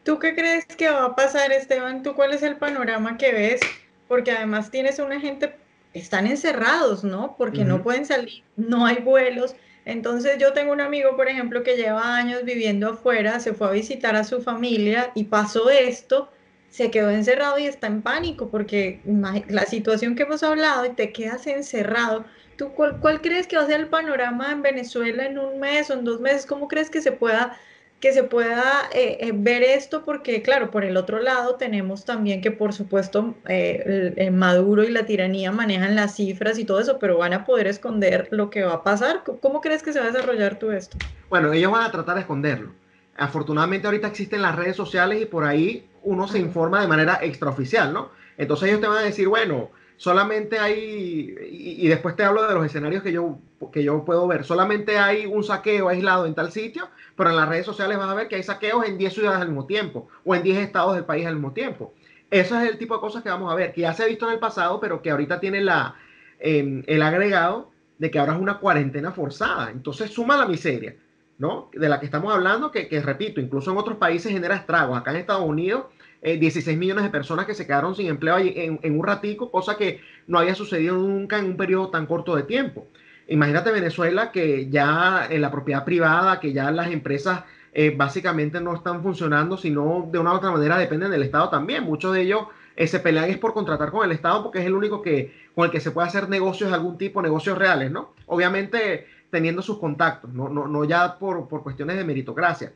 ¿Tú 0.03 0.17
qué 0.17 0.33
crees 0.33 0.65
que 0.65 0.89
va 0.89 1.05
a 1.05 1.15
pasar, 1.15 1.51
Esteban? 1.51 2.01
¿Tú 2.01 2.15
cuál 2.15 2.33
es 2.33 2.41
el 2.41 2.55
panorama 2.55 3.19
que 3.19 3.33
ves? 3.33 3.61
Porque 4.07 4.31
además 4.31 4.71
tienes 4.71 4.97
una 4.97 5.19
gente, 5.19 5.55
están 5.93 6.25
encerrados, 6.25 7.03
¿no? 7.03 7.35
Porque 7.37 7.63
no 7.63 7.83
pueden 7.83 8.07
salir, 8.07 8.41
no 8.55 8.87
hay 8.87 8.95
vuelos. 8.95 9.55
Entonces 9.85 10.37
yo 10.39 10.51
tengo 10.53 10.73
un 10.73 10.81
amigo, 10.81 11.15
por 11.15 11.29
ejemplo, 11.29 11.63
que 11.63 11.77
lleva 11.77 12.17
años 12.17 12.43
viviendo 12.43 12.89
afuera, 12.89 13.39
se 13.39 13.53
fue 13.53 13.67
a 13.67 13.71
visitar 13.71 14.15
a 14.15 14.23
su 14.23 14.41
familia 14.41 15.11
y 15.13 15.25
pasó 15.25 15.69
esto, 15.69 16.31
se 16.69 16.89
quedó 16.89 17.11
encerrado 17.11 17.59
y 17.59 17.67
está 17.67 17.87
en 17.87 18.01
pánico 18.01 18.49
porque 18.49 18.99
la 19.05 19.65
situación 19.65 20.15
que 20.15 20.23
hemos 20.23 20.43
hablado 20.43 20.85
y 20.85 20.89
te 20.89 21.13
quedas 21.13 21.45
encerrado. 21.47 22.25
¿Tú 22.57 22.71
cuál, 22.73 22.99
cuál 22.99 23.21
crees 23.21 23.47
que 23.47 23.57
va 23.57 23.63
a 23.63 23.67
ser 23.67 23.79
el 23.79 23.87
panorama 23.87 24.51
en 24.51 24.61
Venezuela 24.61 25.25
en 25.25 25.37
un 25.37 25.59
mes 25.59 25.89
o 25.89 25.93
en 25.93 26.03
dos 26.03 26.19
meses? 26.19 26.45
¿Cómo 26.45 26.67
crees 26.67 26.89
que 26.89 27.01
se 27.01 27.11
pueda 27.11 27.57
que 28.05 28.13
se 28.13 28.23
pueda 28.23 28.87
eh, 28.93 29.17
eh, 29.19 29.31
ver 29.33 29.63
esto, 29.63 30.05
porque 30.05 30.43
claro, 30.43 30.69
por 30.69 30.85
el 30.85 30.95
otro 30.95 31.19
lado 31.19 31.55
tenemos 31.55 32.05
también 32.05 32.39
que 32.39 32.51
por 32.51 32.71
supuesto 32.71 33.33
eh, 33.47 34.13
el, 34.15 34.31
Maduro 34.31 34.83
y 34.83 34.91
la 34.91 35.07
tiranía 35.07 35.51
manejan 35.51 35.95
las 35.95 36.15
cifras 36.15 36.59
y 36.59 36.65
todo 36.65 36.79
eso, 36.79 36.99
pero 36.99 37.17
van 37.17 37.33
a 37.33 37.45
poder 37.45 37.65
esconder 37.65 38.27
lo 38.29 38.51
que 38.51 38.61
va 38.61 38.73
a 38.73 38.83
pasar. 38.83 39.23
¿Cómo 39.41 39.59
crees 39.59 39.81
que 39.81 39.91
se 39.91 39.99
va 39.99 40.05
a 40.05 40.11
desarrollar 40.11 40.59
todo 40.59 40.73
esto? 40.73 40.99
Bueno, 41.31 41.51
ellos 41.51 41.71
van 41.71 41.81
a 41.81 41.91
tratar 41.91 42.13
de 42.13 42.21
esconderlo. 42.21 42.73
Afortunadamente 43.17 43.87
ahorita 43.87 44.05
existen 44.05 44.43
las 44.43 44.55
redes 44.55 44.75
sociales 44.75 45.19
y 45.19 45.25
por 45.25 45.43
ahí 45.43 45.89
uno 46.03 46.27
se 46.27 46.37
informa 46.37 46.81
de 46.81 46.87
manera 46.87 47.17
extraoficial, 47.23 47.91
¿no? 47.91 48.11
Entonces 48.37 48.69
ellos 48.69 48.81
te 48.81 48.87
van 48.87 48.99
a 48.99 49.01
decir, 49.01 49.27
bueno, 49.27 49.71
solamente 49.97 50.59
hay, 50.59 51.35
y, 51.51 51.87
después 51.87 52.15
te 52.15 52.23
hablo 52.23 52.47
de 52.47 52.53
los 52.53 52.65
escenarios 52.65 53.03
que 53.03 53.11
yo, 53.11 53.39
que 53.71 53.83
yo 53.83 54.03
puedo 54.03 54.27
ver, 54.27 54.43
solamente 54.43 54.97
hay 54.97 55.25
un 55.25 55.43
saqueo 55.43 55.89
aislado 55.89 56.25
en 56.25 56.35
tal 56.35 56.51
sitio, 56.51 56.89
pero 57.15 57.29
en 57.29 57.37
las 57.37 57.47
redes 57.47 57.65
sociales 57.65 57.97
vas 57.97 58.09
a 58.09 58.13
ver 58.13 58.27
que 58.27 58.35
hay 58.35 58.43
saqueos 58.43 58.85
en 58.85 58.97
10 58.97 59.13
ciudades 59.13 59.41
al 59.41 59.47
mismo 59.47 59.65
tiempo 59.65 60.07
o 60.23 60.35
en 60.35 60.43
10 60.43 60.59
estados 60.59 60.95
del 60.95 61.05
país 61.05 61.25
al 61.25 61.35
mismo 61.35 61.53
tiempo. 61.53 61.93
Eso 62.29 62.59
es 62.59 62.69
el 62.69 62.77
tipo 62.77 62.95
de 62.95 63.01
cosas 63.01 63.23
que 63.23 63.29
vamos 63.29 63.51
a 63.51 63.55
ver, 63.55 63.73
que 63.73 63.81
ya 63.81 63.93
se 63.93 64.03
ha 64.03 64.07
visto 64.07 64.27
en 64.27 64.33
el 64.33 64.39
pasado, 64.39 64.79
pero 64.79 65.01
que 65.01 65.11
ahorita 65.11 65.39
tiene 65.39 65.61
la, 65.61 65.95
em, 66.39 66.83
el 66.87 67.01
agregado 67.01 67.71
de 67.97 68.11
que 68.11 68.19
ahora 68.19 68.33
es 68.33 68.41
una 68.41 68.59
cuarentena 68.59 69.11
forzada. 69.11 69.71
Entonces 69.71 70.11
suma 70.11 70.35
la 70.35 70.45
miseria, 70.45 70.95
¿no? 71.37 71.69
De 71.73 71.87
la 71.87 71.99
que 71.99 72.05
estamos 72.05 72.33
hablando, 72.33 72.71
que, 72.71 72.87
que 72.87 73.01
repito, 73.01 73.39
incluso 73.39 73.71
en 73.71 73.77
otros 73.77 73.97
países 73.97 74.31
genera 74.31 74.55
estragos. 74.55 74.97
Acá 74.97 75.11
en 75.11 75.17
Estados 75.17 75.47
Unidos 75.47 75.85
16 76.25 76.67
eh, 76.67 76.77
millones 76.77 77.03
de 77.03 77.09
personas 77.11 77.45
que 77.45 77.53
se 77.53 77.67
quedaron 77.67 77.95
sin 77.95 78.07
empleo 78.07 78.37
en, 78.37 78.79
en, 78.81 78.99
un 78.99 79.05
ratico, 79.05 79.51
cosa 79.51 79.77
que 79.77 80.01
no 80.27 80.39
había 80.39 80.55
sucedido 80.55 80.95
nunca 80.95 81.37
en 81.37 81.45
un 81.45 81.57
periodo 81.57 81.89
tan 81.89 82.07
corto 82.07 82.35
de 82.35 82.43
tiempo. 82.43 82.87
Imagínate 83.27 83.71
Venezuela 83.71 84.31
que 84.31 84.69
ya 84.69 85.27
en 85.29 85.41
la 85.41 85.51
propiedad 85.51 85.85
privada, 85.85 86.39
que 86.39 86.53
ya 86.53 86.71
las 86.71 86.91
empresas 86.91 87.43
eh, 87.73 87.93
básicamente 87.95 88.61
no 88.61 88.73
están 88.73 89.03
funcionando, 89.03 89.57
sino 89.57 90.07
de 90.11 90.17
una 90.17 90.33
u 90.33 90.37
otra 90.37 90.51
manera 90.51 90.77
dependen 90.77 91.11
del 91.11 91.23
Estado 91.23 91.49
también. 91.49 91.83
Muchos 91.83 92.13
de 92.13 92.21
ellos 92.21 92.47
eh, 92.75 92.87
se 92.87 92.99
pelean 92.99 93.29
es 93.29 93.37
por 93.37 93.53
contratar 93.53 93.91
con 93.91 94.05
el 94.05 94.11
Estado 94.11 94.43
porque 94.43 94.59
es 94.59 94.65
el 94.65 94.73
único 94.73 95.01
que 95.01 95.33
con 95.53 95.65
el 95.65 95.71
que 95.71 95.79
se 95.79 95.91
puede 95.91 96.07
hacer 96.07 96.27
negocios 96.29 96.69
de 96.69 96.75
algún 96.75 96.97
tipo, 96.97 97.21
negocios 97.21 97.57
reales, 97.57 97.91
¿no? 97.91 98.13
Obviamente 98.27 99.07
teniendo 99.29 99.61
sus 99.61 99.79
contactos, 99.79 100.33
no, 100.33 100.49
no, 100.49 100.67
no 100.67 100.85
ya 100.85 101.19
por, 101.19 101.47
por 101.47 101.63
cuestiones 101.63 101.97
de 101.97 102.03
meritocracia. 102.03 102.71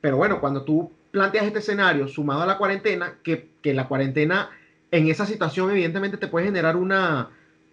Pero 0.00 0.16
bueno, 0.16 0.40
cuando 0.40 0.64
tú 0.64 0.90
planteas 1.10 1.46
este 1.46 1.58
escenario 1.58 2.08
sumado 2.08 2.42
a 2.42 2.46
la 2.46 2.58
cuarentena, 2.58 3.18
que, 3.22 3.50
que 3.62 3.74
la 3.74 3.88
cuarentena 3.88 4.50
en 4.90 5.08
esa 5.08 5.26
situación 5.26 5.70
evidentemente 5.70 6.16
te 6.16 6.28
puede 6.28 6.46
generar 6.46 6.76
una 6.76 7.30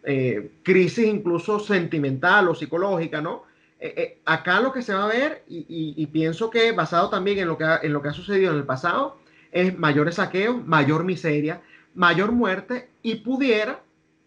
eh, 0.09 0.51
crisis 0.63 1.05
incluso 1.05 1.59
sentimental 1.59 2.47
o 2.47 2.55
psicológica, 2.55 3.21
¿no? 3.21 3.43
Eh, 3.79 3.93
eh, 3.97 4.17
acá 4.25 4.61
lo 4.61 4.71
que 4.71 4.81
se 4.81 4.93
va 4.93 5.03
a 5.03 5.07
ver, 5.07 5.43
y, 5.49 6.05
pienso 6.07 6.49
que 6.49 6.71
basado 6.71 7.09
también 7.09 7.39
en 7.39 7.47
lo 7.49 7.57
que, 7.57 7.65
ha, 7.65 7.79
en 7.83 7.91
lo 7.91 8.01
que 8.01 8.07
ha 8.07 8.13
sucedido 8.13 8.51
en 8.51 8.57
el 8.57 8.63
pasado, 8.63 9.17
es 9.51 9.77
mayores 9.77 10.15
saqueos, 10.15 10.65
mayor 10.65 11.03
miseria, 11.03 11.61
mayor 11.93 12.31
muerte 12.31 12.89
y 13.01 13.15
pudiera, 13.15 13.81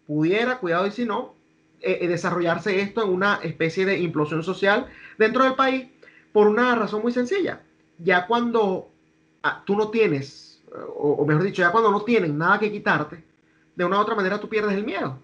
pudiera, 0.05 0.59
cuidado 0.59 0.85
y 0.85 0.91
si 0.91 1.05
no, 1.05 1.33
desarrollarse 1.81 2.79
esto 2.79 3.03
en 3.03 3.09
una 3.09 3.39
especie 3.41 3.87
de 3.87 3.97
implosión 3.97 4.43
social 4.43 4.85
dentro 5.17 5.43
del 5.43 5.55
país 5.55 5.87
por 6.31 6.47
una 6.47 6.75
razón 6.75 7.01
muy 7.01 7.11
sencilla. 7.11 7.63
Ya 7.97 8.27
cuando 8.27 8.90
Ah, 9.43 9.63
tú 9.65 9.75
no 9.75 9.89
tienes, 9.89 10.61
o, 10.95 11.25
mejor 11.25 11.43
dicho, 11.43 11.61
ya 11.61 11.71
cuando 11.71 11.91
no 11.91 12.01
tienen 12.01 12.37
nada 12.37 12.59
que 12.59 12.71
quitarte, 12.71 13.23
de 13.75 13.85
una 13.85 13.97
u 13.97 14.01
otra 14.01 14.15
manera 14.15 14.39
tú 14.39 14.49
pierdes 14.49 14.75
el 14.75 14.85
miedo. 14.85 15.17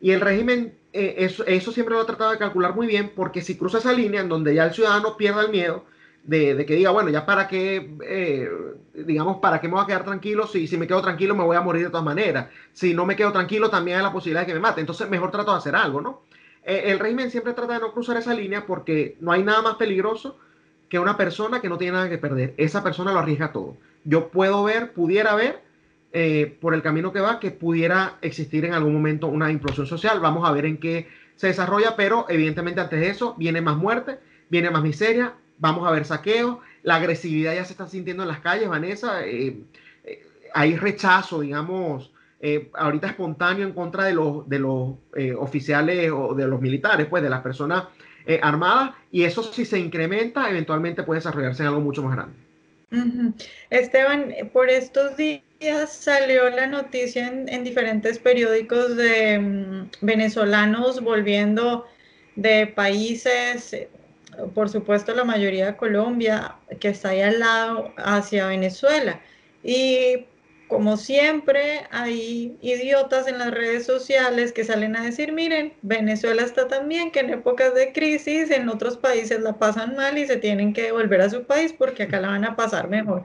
Y 0.00 0.10
el 0.12 0.20
régimen, 0.20 0.74
eh, 0.92 1.14
eso, 1.18 1.44
eso, 1.46 1.72
siempre 1.72 1.94
lo 1.94 2.00
ha 2.00 2.06
tratado 2.06 2.32
de 2.32 2.38
calcular 2.38 2.74
muy 2.74 2.86
bien, 2.86 3.12
porque 3.14 3.42
si 3.42 3.56
cruza 3.56 3.78
esa 3.78 3.92
línea 3.92 4.20
en 4.20 4.28
donde 4.28 4.54
ya 4.54 4.64
el 4.64 4.74
ciudadano 4.74 5.16
pierda 5.16 5.42
el 5.42 5.50
miedo, 5.50 5.84
de, 6.24 6.66
que 6.66 6.74
diga, 6.74 6.90
bueno, 6.90 7.10
ya 7.10 7.24
para 7.24 7.48
qué, 7.48 7.96
eh, 8.06 8.50
digamos, 8.94 9.38
para 9.38 9.60
qué 9.60 9.68
me 9.68 9.74
voy 9.74 9.84
a 9.84 9.86
quedar 9.86 10.04
tranquilo, 10.04 10.46
si, 10.46 10.66
si 10.66 10.76
me 10.76 10.86
quedo 10.86 11.00
tranquilo 11.02 11.34
me 11.34 11.44
voy 11.44 11.56
a 11.56 11.60
morir 11.60 11.84
de 11.84 11.90
todas 11.90 12.04
maneras. 12.04 12.48
Si 12.72 12.94
no 12.94 13.06
me 13.06 13.16
quedo 13.16 13.32
tranquilo 13.32 13.70
también 13.70 13.98
hay 13.98 14.02
la 14.02 14.12
posibilidad 14.12 14.42
de 14.42 14.46
que 14.46 14.54
me 14.54 14.60
mate. 14.60 14.80
Entonces 14.80 15.08
mejor 15.08 15.30
trato 15.30 15.52
de 15.52 15.58
hacer 15.58 15.74
algo, 15.74 16.00
¿no? 16.00 16.22
Eh, 16.64 16.84
el 16.86 16.98
régimen 16.98 17.30
siempre 17.30 17.54
trata 17.54 17.74
de 17.74 17.80
no 17.80 17.92
cruzar 17.92 18.16
esa 18.16 18.34
línea 18.34 18.66
porque 18.66 19.16
no 19.20 19.32
hay 19.32 19.42
nada 19.42 19.62
más 19.62 19.76
peligroso 19.76 20.38
que 20.90 20.98
una 20.98 21.16
persona 21.16 21.60
que 21.60 21.68
no 21.70 21.78
tiene 21.78 21.92
nada 21.94 22.10
que 22.10 22.18
perder. 22.18 22.52
Esa 22.58 22.82
persona 22.82 23.12
lo 23.12 23.20
arriesga 23.20 23.52
todo. 23.52 23.76
Yo 24.04 24.28
puedo 24.28 24.64
ver, 24.64 24.92
pudiera 24.92 25.34
ver, 25.36 25.62
eh, 26.12 26.58
por 26.60 26.74
el 26.74 26.82
camino 26.82 27.12
que 27.12 27.20
va, 27.20 27.38
que 27.38 27.52
pudiera 27.52 28.18
existir 28.20 28.64
en 28.64 28.74
algún 28.74 28.92
momento 28.92 29.28
una 29.28 29.52
implosión 29.52 29.86
social. 29.86 30.18
Vamos 30.18 30.46
a 30.46 30.52
ver 30.52 30.66
en 30.66 30.78
qué 30.78 31.08
se 31.36 31.46
desarrolla, 31.46 31.94
pero 31.96 32.26
evidentemente 32.28 32.80
antes 32.80 32.98
de 33.00 33.08
eso 33.08 33.36
viene 33.38 33.60
más 33.60 33.76
muerte, 33.76 34.18
viene 34.48 34.68
más 34.70 34.82
miseria, 34.82 35.32
vamos 35.58 35.86
a 35.86 35.92
ver 35.92 36.04
saqueos, 36.04 36.58
la 36.82 36.96
agresividad 36.96 37.54
ya 37.54 37.64
se 37.64 37.72
está 37.72 37.86
sintiendo 37.86 38.24
en 38.24 38.28
las 38.28 38.40
calles, 38.40 38.68
Vanessa. 38.68 39.24
Eh, 39.24 39.62
eh, 40.04 40.26
hay 40.52 40.76
rechazo, 40.76 41.40
digamos, 41.40 42.10
ahorita 42.74 43.08
espontáneo 43.08 43.66
en 43.66 43.72
contra 43.74 44.04
de 44.04 44.14
los, 44.14 44.48
de 44.48 44.58
los 44.58 44.94
oficiales 45.38 46.10
o 46.10 46.34
de 46.34 46.48
los 46.48 46.60
militares, 46.60 47.06
pues 47.08 47.22
de 47.22 47.30
las 47.30 47.42
personas 47.42 47.84
eh, 48.26 48.38
armada 48.42 48.96
y 49.10 49.24
eso 49.24 49.42
si 49.42 49.64
se 49.64 49.78
incrementa 49.78 50.48
eventualmente 50.50 51.02
puede 51.02 51.18
desarrollarse 51.20 51.62
en 51.62 51.68
algo 51.68 51.80
mucho 51.80 52.02
más 52.02 52.14
grande. 52.14 52.34
Esteban, 53.70 54.34
por 54.52 54.68
estos 54.68 55.16
días 55.16 55.92
salió 55.92 56.50
la 56.50 56.66
noticia 56.66 57.28
en, 57.28 57.64
diferentes 57.64 58.18
periódicos 58.18 58.96
de 58.96 59.38
mm, 59.38 59.90
venezolanos 60.02 61.00
volviendo 61.00 61.86
de 62.36 62.66
países, 62.66 63.72
eh, 63.72 63.88
por 64.54 64.68
supuesto 64.68 65.14
la 65.14 65.24
mayoría 65.24 65.66
de 65.66 65.76
Colombia, 65.76 66.56
que 66.78 66.88
está 66.88 67.10
ahí 67.10 67.22
al 67.22 67.38
lado, 67.38 67.92
hacia 67.96 68.48
Venezuela. 68.48 69.20
Y 69.62 70.26
como 70.70 70.96
siempre, 70.96 71.82
hay 71.90 72.56
idiotas 72.62 73.26
en 73.26 73.38
las 73.38 73.50
redes 73.50 73.84
sociales 73.84 74.52
que 74.52 74.64
salen 74.64 74.94
a 74.96 75.02
decir, 75.02 75.32
miren, 75.32 75.74
Venezuela 75.82 76.42
está 76.42 76.68
tan 76.68 76.88
bien 76.88 77.10
que 77.10 77.20
en 77.20 77.30
épocas 77.30 77.74
de 77.74 77.92
crisis 77.92 78.50
en 78.52 78.68
otros 78.68 78.96
países 78.96 79.40
la 79.40 79.58
pasan 79.58 79.96
mal 79.96 80.16
y 80.16 80.26
se 80.26 80.36
tienen 80.36 80.72
que 80.72 80.92
volver 80.92 81.22
a 81.22 81.28
su 81.28 81.42
país 81.44 81.74
porque 81.76 82.04
acá 82.04 82.20
la 82.20 82.28
van 82.28 82.44
a 82.44 82.54
pasar 82.54 82.88
mejor. 82.88 83.24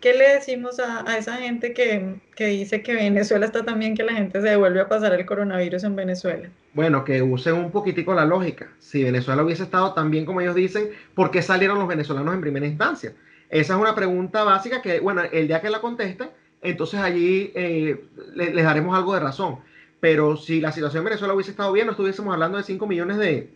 ¿Qué 0.00 0.14
le 0.14 0.30
decimos 0.30 0.80
a, 0.80 1.16
esa 1.16 1.36
gente 1.36 1.72
que, 1.72 2.16
que, 2.34 2.46
dice 2.46 2.82
que 2.82 2.94
Venezuela 2.94 3.46
está 3.46 3.64
tan 3.64 3.78
bien 3.78 3.94
que 3.94 4.02
la 4.02 4.14
gente 4.14 4.40
se 4.40 4.48
devuelve 4.48 4.80
a 4.80 4.88
pasar 4.88 5.12
el 5.12 5.24
coronavirus 5.24 5.84
en 5.84 5.94
Venezuela? 5.94 6.50
Bueno, 6.74 7.04
que 7.04 7.22
usen 7.22 7.54
un 7.54 7.70
poquitico 7.70 8.14
la 8.14 8.24
lógica. 8.24 8.68
Si 8.80 9.04
Venezuela 9.04 9.44
hubiese 9.44 9.62
estado 9.62 9.94
tan 9.94 10.10
bien 10.10 10.24
como 10.24 10.40
ellos 10.40 10.56
dicen, 10.56 10.90
¿por 11.14 11.30
qué 11.30 11.40
salieron 11.40 11.78
los 11.78 11.86
venezolanos 11.86 12.34
en 12.34 12.40
primera 12.40 12.66
instancia? 12.66 13.12
Esa 13.48 13.74
es 13.74 13.80
una 13.80 13.94
pregunta 13.94 14.42
básica 14.42 14.82
que, 14.82 14.98
bueno, 15.00 15.22
el 15.30 15.46
día 15.46 15.60
que 15.60 15.70
la 15.70 15.80
contesten, 15.80 16.30
entonces 16.62 17.00
allí 17.00 17.52
eh, 17.54 18.04
les, 18.34 18.64
daremos 18.64 18.96
algo 18.96 19.14
de 19.14 19.20
razón. 19.20 19.58
Pero 20.00 20.36
si 20.36 20.60
la 20.60 20.72
situación 20.72 21.00
en 21.00 21.06
Venezuela 21.06 21.34
hubiese 21.34 21.50
estado 21.50 21.72
bien, 21.72 21.86
no 21.86 21.92
estuviésemos 21.92 22.32
hablando 22.32 22.58
de 22.58 22.64
5 22.64 22.86
millones 22.86 23.18
de, 23.18 23.50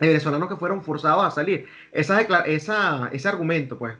venezolanos 0.00 0.48
que 0.48 0.56
fueron 0.56 0.82
forzados 0.82 1.24
a 1.24 1.30
salir. 1.30 1.66
Esa, 1.92 2.20
esa, 2.46 3.08
ese 3.12 3.28
argumento, 3.28 3.78
pues, 3.78 3.94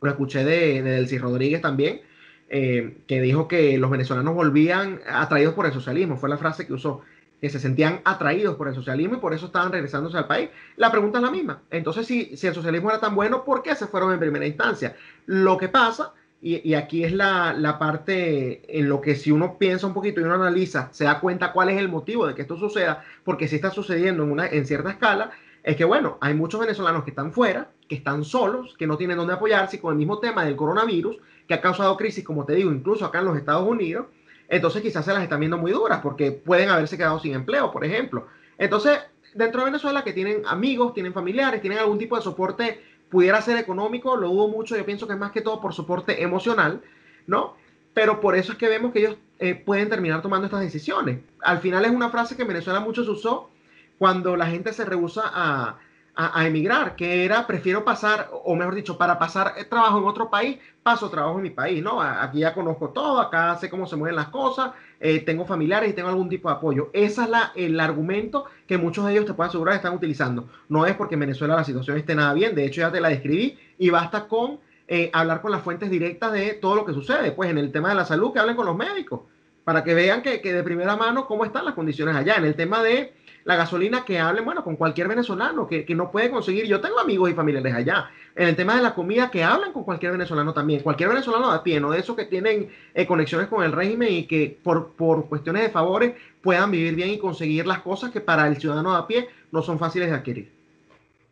lo 0.00 0.10
escuché 0.10 0.44
de, 0.44 0.82
de 0.82 0.90
Delcy 0.90 1.18
Rodríguez 1.18 1.60
también, 1.62 2.02
eh, 2.48 2.98
que 3.08 3.20
dijo 3.20 3.48
que 3.48 3.76
los 3.78 3.90
venezolanos 3.90 4.34
volvían 4.34 5.00
atraídos 5.08 5.54
por 5.54 5.66
el 5.66 5.72
socialismo, 5.72 6.16
fue 6.16 6.28
la 6.28 6.38
frase 6.38 6.66
que 6.66 6.74
usó, 6.74 7.00
que 7.40 7.50
se 7.50 7.58
sentían 7.58 8.00
atraídos 8.04 8.56
por 8.56 8.68
el 8.68 8.74
socialismo 8.74 9.16
y 9.16 9.20
por 9.20 9.34
eso 9.34 9.46
estaban 9.46 9.72
regresándose 9.72 10.16
al 10.16 10.26
país. 10.26 10.50
La 10.76 10.90
pregunta 10.90 11.18
es 11.18 11.24
la 11.24 11.30
misma. 11.30 11.62
Entonces, 11.70 12.06
si, 12.06 12.36
si 12.36 12.46
el 12.46 12.54
socialismo 12.54 12.90
era 12.90 13.00
tan 13.00 13.14
bueno, 13.14 13.44
¿por 13.44 13.62
qué 13.62 13.74
se 13.74 13.86
fueron 13.86 14.12
en 14.12 14.20
primera 14.20 14.46
instancia? 14.46 14.96
Lo 15.26 15.56
que 15.56 15.68
pasa 15.68 16.12
y, 16.42 16.74
aquí 16.74 17.02
es 17.02 17.12
la, 17.12 17.54
la, 17.54 17.78
parte 17.78 18.78
en 18.78 18.88
lo 18.88 19.00
que 19.00 19.16
si 19.16 19.32
uno 19.32 19.56
piensa 19.58 19.86
un 19.86 19.94
poquito 19.94 20.20
y 20.20 20.24
uno 20.24 20.34
analiza, 20.34 20.90
se 20.92 21.04
da 21.04 21.18
cuenta 21.18 21.52
cuál 21.52 21.70
es 21.70 21.78
el 21.78 21.88
motivo 21.88 22.26
de 22.26 22.34
que 22.34 22.42
esto 22.42 22.56
suceda, 22.56 23.02
porque 23.24 23.48
si 23.48 23.56
está 23.56 23.70
sucediendo 23.70 24.22
en, 24.22 24.30
una, 24.30 24.46
en 24.46 24.66
cierta 24.66 24.90
escala, 24.90 25.30
es 25.64 25.76
que 25.76 25.84
bueno, 25.84 26.18
hay 26.20 26.34
muchos 26.34 26.60
venezolanos 26.60 27.04
que 27.04 27.10
están 27.10 27.32
fuera, 27.32 27.70
que 27.88 27.96
están 27.96 28.22
solos, 28.22 28.76
que 28.78 28.86
no 28.86 28.96
tienen 28.96 29.16
dónde 29.16 29.32
apoyarse 29.32 29.80
con 29.80 29.92
el 29.92 29.98
mismo 29.98 30.18
tema 30.18 30.44
del 30.44 30.56
coronavirus, 30.56 31.16
que 31.48 31.54
ha 31.54 31.60
causado 31.60 31.96
crisis, 31.96 32.22
como 32.22 32.44
te 32.44 32.54
digo, 32.54 32.70
incluso 32.70 33.04
acá 33.04 33.20
en 33.20 33.24
los 33.24 33.36
Estados 33.36 33.66
Unidos, 33.66 34.06
entonces 34.48 34.82
quizás 34.82 35.04
se 35.04 35.12
las 35.12 35.22
están 35.22 35.40
viendo 35.40 35.58
muy 35.58 35.72
duras, 35.72 36.00
porque 36.02 36.30
pueden 36.32 36.68
haberse 36.68 36.96
quedado 36.96 37.18
sin 37.18 37.34
empleo, 37.34 37.72
por 37.72 37.84
ejemplo. 37.84 38.26
Entonces, 38.58 38.98
dentro 39.34 39.60
de 39.60 39.66
Venezuela 39.66 40.04
que 40.04 40.12
tienen 40.12 40.42
amigos, 40.46 40.94
tienen 40.94 41.12
familiares, 41.12 41.60
tienen 41.60 41.78
algún 41.78 41.98
tipo 41.98 42.16
de 42.16 42.22
soporte 42.22 42.80
pudiera 43.10 43.40
ser 43.40 43.58
económico, 43.58 44.16
lo 44.16 44.30
hubo 44.30 44.48
mucho, 44.48 44.76
yo 44.76 44.84
pienso 44.84 45.06
que 45.06 45.14
es 45.14 45.18
más 45.18 45.32
que 45.32 45.42
todo 45.42 45.60
por 45.60 45.74
soporte 45.74 46.22
emocional, 46.22 46.82
¿no? 47.26 47.56
Pero 47.94 48.20
por 48.20 48.36
eso 48.36 48.52
es 48.52 48.58
que 48.58 48.68
vemos 48.68 48.92
que 48.92 49.00
ellos 49.00 49.16
eh, 49.38 49.54
pueden 49.54 49.88
terminar 49.88 50.22
tomando 50.22 50.46
estas 50.46 50.60
decisiones. 50.60 51.20
Al 51.40 51.58
final 51.58 51.84
es 51.84 51.90
una 51.90 52.10
frase 52.10 52.36
que 52.36 52.42
en 52.42 52.48
Venezuela 52.48 52.80
muchos 52.80 53.08
usó 53.08 53.50
cuando 53.98 54.36
la 54.36 54.46
gente 54.46 54.72
se 54.72 54.84
rehúsa 54.84 55.22
a, 55.24 55.78
a, 56.16 56.46
emigrar, 56.46 56.96
que 56.96 57.26
era 57.26 57.46
prefiero 57.46 57.84
pasar, 57.84 58.30
o 58.32 58.56
mejor 58.56 58.74
dicho, 58.74 58.96
para 58.96 59.18
pasar 59.18 59.54
trabajo 59.68 59.98
en 59.98 60.04
otro 60.04 60.30
país, 60.30 60.58
paso 60.82 61.10
trabajo 61.10 61.36
en 61.36 61.42
mi 61.42 61.50
país, 61.50 61.82
¿no? 61.82 62.00
Aquí 62.00 62.38
ya 62.38 62.54
conozco 62.54 62.88
todo, 62.88 63.20
acá 63.20 63.54
sé 63.58 63.68
cómo 63.68 63.86
se 63.86 63.96
mueven 63.96 64.16
las 64.16 64.28
cosas, 64.28 64.70
eh, 64.98 65.20
tengo 65.20 65.44
familiares 65.44 65.90
y 65.90 65.92
tengo 65.92 66.08
algún 66.08 66.30
tipo 66.30 66.48
de 66.48 66.54
apoyo. 66.54 66.88
Ese 66.94 67.22
es 67.24 67.28
la, 67.28 67.52
el 67.54 67.78
argumento 67.78 68.46
que 68.66 68.78
muchos 68.78 69.04
de 69.04 69.12
ellos 69.12 69.26
te 69.26 69.34
puedo 69.34 69.50
asegurar 69.50 69.76
están 69.76 69.92
utilizando. 69.92 70.48
No 70.70 70.86
es 70.86 70.94
porque 70.94 71.16
en 71.16 71.20
Venezuela 71.20 71.54
la 71.54 71.64
situación 71.64 71.98
esté 71.98 72.14
nada 72.14 72.32
bien, 72.32 72.54
de 72.54 72.64
hecho 72.64 72.80
ya 72.80 72.90
te 72.90 73.00
la 73.00 73.10
describí 73.10 73.58
y 73.76 73.90
basta 73.90 74.26
con 74.26 74.58
eh, 74.88 75.10
hablar 75.12 75.42
con 75.42 75.50
las 75.50 75.60
fuentes 75.60 75.90
directas 75.90 76.32
de 76.32 76.54
todo 76.54 76.76
lo 76.76 76.86
que 76.86 76.94
sucede. 76.94 77.32
Pues 77.32 77.50
en 77.50 77.58
el 77.58 77.72
tema 77.72 77.90
de 77.90 77.94
la 77.94 78.06
salud, 78.06 78.32
que 78.32 78.38
hablen 78.38 78.56
con 78.56 78.64
los 78.64 78.76
médicos, 78.76 79.20
para 79.64 79.84
que 79.84 79.92
vean 79.92 80.22
que, 80.22 80.40
que 80.40 80.54
de 80.54 80.62
primera 80.62 80.96
mano 80.96 81.26
cómo 81.26 81.44
están 81.44 81.66
las 81.66 81.74
condiciones 81.74 82.16
allá. 82.16 82.36
En 82.36 82.46
el 82.46 82.54
tema 82.54 82.82
de 82.82 83.12
la 83.46 83.54
gasolina 83.54 84.04
que 84.04 84.18
hablen, 84.18 84.44
bueno, 84.44 84.64
con 84.64 84.74
cualquier 84.74 85.06
venezolano 85.06 85.68
que, 85.68 85.84
que, 85.84 85.94
no 85.94 86.10
puede 86.10 86.30
conseguir. 86.30 86.66
Yo 86.66 86.80
tengo 86.80 86.98
amigos 86.98 87.30
y 87.30 87.34
familiares 87.34 87.72
allá. 87.72 88.10
En 88.34 88.48
el 88.48 88.56
tema 88.56 88.74
de 88.74 88.82
la 88.82 88.92
comida, 88.92 89.30
que 89.30 89.44
hablen 89.44 89.72
con 89.72 89.84
cualquier 89.84 90.10
venezolano 90.12 90.52
también. 90.52 90.80
Cualquier 90.80 91.10
venezolano 91.10 91.52
a 91.52 91.62
pie, 91.62 91.78
no 91.78 91.92
de 91.92 92.00
esos 92.00 92.16
que 92.16 92.24
tienen 92.24 92.68
eh, 92.92 93.06
conexiones 93.06 93.46
con 93.46 93.62
el 93.62 93.70
régimen 93.70 94.12
y 94.12 94.26
que 94.26 94.58
por, 94.64 94.94
por 94.94 95.28
cuestiones 95.28 95.62
de 95.62 95.70
favores 95.70 96.14
puedan 96.42 96.72
vivir 96.72 96.96
bien 96.96 97.10
y 97.10 97.18
conseguir 97.18 97.68
las 97.68 97.78
cosas 97.82 98.10
que 98.10 98.20
para 98.20 98.48
el 98.48 98.56
ciudadano 98.56 98.96
a 98.96 99.06
pie 99.06 99.28
no 99.52 99.62
son 99.62 99.78
fáciles 99.78 100.10
de 100.10 100.16
adquirir. 100.16 100.50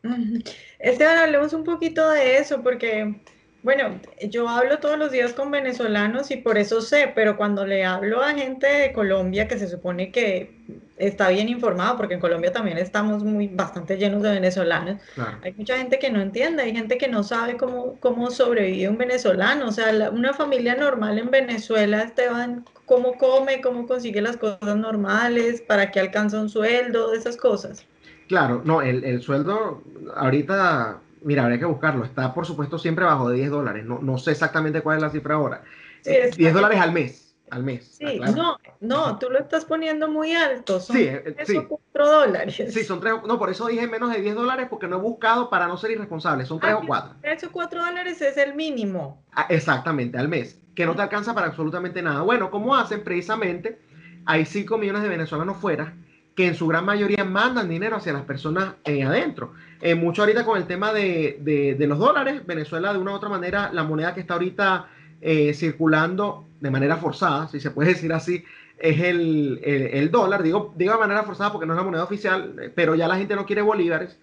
Esteban, 0.78 1.18
hablemos 1.18 1.52
un 1.52 1.64
poquito 1.64 2.08
de 2.10 2.36
eso, 2.36 2.62
porque 2.62 3.22
bueno, 3.64 3.98
yo 4.28 4.46
hablo 4.46 4.78
todos 4.78 4.98
los 4.98 5.10
días 5.10 5.32
con 5.32 5.50
venezolanos 5.50 6.30
y 6.30 6.36
por 6.36 6.58
eso 6.58 6.82
sé, 6.82 7.10
pero 7.14 7.38
cuando 7.38 7.66
le 7.66 7.82
hablo 7.82 8.22
a 8.22 8.34
gente 8.34 8.66
de 8.66 8.92
Colombia 8.92 9.48
que 9.48 9.58
se 9.58 9.68
supone 9.68 10.12
que 10.12 10.60
está 10.98 11.30
bien 11.30 11.48
informado, 11.48 11.96
porque 11.96 12.12
en 12.12 12.20
Colombia 12.20 12.52
también 12.52 12.76
estamos 12.76 13.24
muy 13.24 13.48
bastante 13.48 13.96
llenos 13.96 14.22
de 14.22 14.32
venezolanos, 14.32 15.00
hay 15.42 15.54
mucha 15.54 15.78
gente 15.78 15.98
que 15.98 16.10
no 16.10 16.20
entiende, 16.20 16.62
hay 16.62 16.76
gente 16.76 16.98
que 16.98 17.08
no 17.08 17.22
sabe 17.22 17.56
cómo, 17.56 17.96
cómo 18.00 18.30
sobrevive 18.30 18.86
un 18.86 18.98
venezolano, 18.98 19.68
o 19.68 19.72
sea, 19.72 20.10
una 20.10 20.34
familia 20.34 20.74
normal 20.74 21.18
en 21.18 21.30
Venezuela, 21.30 22.02
Esteban, 22.02 22.66
cómo 22.84 23.16
come, 23.16 23.62
cómo 23.62 23.86
consigue 23.86 24.20
las 24.20 24.36
cosas 24.36 24.76
normales, 24.76 25.62
para 25.62 25.90
qué 25.90 26.00
alcanza 26.00 26.38
un 26.38 26.50
sueldo, 26.50 27.14
esas 27.14 27.38
cosas. 27.38 27.86
Claro, 28.28 28.60
no, 28.62 28.82
el, 28.82 29.04
el 29.04 29.22
sueldo 29.22 29.82
ahorita 30.16 31.00
Mira, 31.24 31.42
habría 31.42 31.58
que 31.58 31.64
buscarlo. 31.64 32.04
Está, 32.04 32.32
por 32.34 32.46
supuesto, 32.46 32.78
siempre 32.78 33.04
bajo 33.04 33.30
de 33.30 33.36
10 33.36 33.50
dólares. 33.50 33.84
No, 33.84 33.98
no 34.00 34.18
sé 34.18 34.32
exactamente 34.32 34.82
cuál 34.82 34.98
es 34.98 35.02
la 35.02 35.10
cifra 35.10 35.34
ahora. 35.34 35.62
10 36.04 36.38
eh, 36.38 36.52
dólares 36.52 36.80
al 36.80 36.92
mes. 36.92 37.34
Al 37.50 37.62
mes. 37.62 37.96
Sí, 37.98 38.20
no, 38.34 38.58
no, 38.80 39.18
tú 39.18 39.28
lo 39.30 39.38
estás 39.38 39.64
poniendo 39.64 40.08
muy 40.08 40.32
alto. 40.32 40.80
Son 40.80 40.96
sí, 40.96 41.08
3 41.36 41.50
eh, 41.50 41.58
o 41.58 41.68
4 41.68 42.06
dólares. 42.06 42.54
Sí, 42.56 42.84
son 42.84 43.00
3 43.00 43.14
No, 43.26 43.38
por 43.38 43.50
eso 43.50 43.66
dije 43.66 43.86
menos 43.86 44.12
de 44.12 44.20
10 44.20 44.34
dólares 44.34 44.66
porque 44.68 44.86
no 44.86 44.96
he 44.96 45.00
buscado 45.00 45.50
para 45.50 45.66
no 45.66 45.76
ser 45.76 45.92
irresponsable. 45.92 46.46
Son 46.46 46.58
3 46.58 46.74
o 46.74 46.82
4. 46.86 47.16
3 47.20 47.44
o 47.44 47.52
4 47.52 47.84
dólares 47.84 48.20
es 48.20 48.36
el 48.36 48.54
mínimo. 48.54 49.22
Ah, 49.32 49.46
exactamente, 49.48 50.18
al 50.18 50.28
mes. 50.28 50.60
Que 50.74 50.86
no 50.86 50.94
te 50.94 51.02
alcanza 51.02 51.34
para 51.34 51.46
absolutamente 51.46 52.02
nada. 52.02 52.22
Bueno, 52.22 52.50
¿cómo 52.50 52.74
hacen? 52.74 53.04
Precisamente, 53.04 53.80
hay 54.26 54.44
5 54.44 54.76
millones 54.78 55.02
de 55.02 55.08
venezolanos 55.08 55.56
fuera 55.58 55.94
que 56.34 56.46
en 56.48 56.54
su 56.54 56.66
gran 56.66 56.84
mayoría 56.84 57.24
mandan 57.24 57.68
dinero 57.68 57.96
hacia 57.96 58.12
las 58.12 58.22
personas 58.22 58.74
eh, 58.84 59.02
adentro. 59.04 59.52
Eh, 59.80 59.94
mucho 59.94 60.22
ahorita 60.22 60.44
con 60.44 60.58
el 60.58 60.66
tema 60.66 60.92
de, 60.92 61.76
los 61.86 61.98
dólares, 61.98 62.44
Venezuela 62.46 62.92
de 62.92 62.98
una 62.98 63.12
u 63.12 63.14
otra 63.14 63.28
manera, 63.28 63.70
la 63.72 63.84
moneda 63.84 64.14
que 64.14 64.20
está 64.20 64.34
ahorita 64.34 64.88
eh, 65.20 65.54
circulando 65.54 66.46
de 66.60 66.70
manera 66.70 66.96
forzada, 66.96 67.48
si 67.48 67.60
se 67.60 67.70
puede 67.70 67.88
decir 67.94 68.12
así, 68.12 68.44
es 68.78 69.00
el, 69.00 70.08
dólar. 70.10 70.42
Digo, 70.42 70.74
digo 70.76 70.92
de 70.92 70.98
manera 70.98 71.22
forzada 71.22 71.52
porque 71.52 71.66
no 71.66 71.74
es 71.74 71.78
la 71.78 71.84
moneda 71.84 72.04
oficial, 72.04 72.72
pero 72.74 72.94
ya 72.94 73.06
la 73.06 73.16
gente 73.16 73.36
no 73.36 73.46
quiere 73.46 73.62
bolívares. 73.62 74.18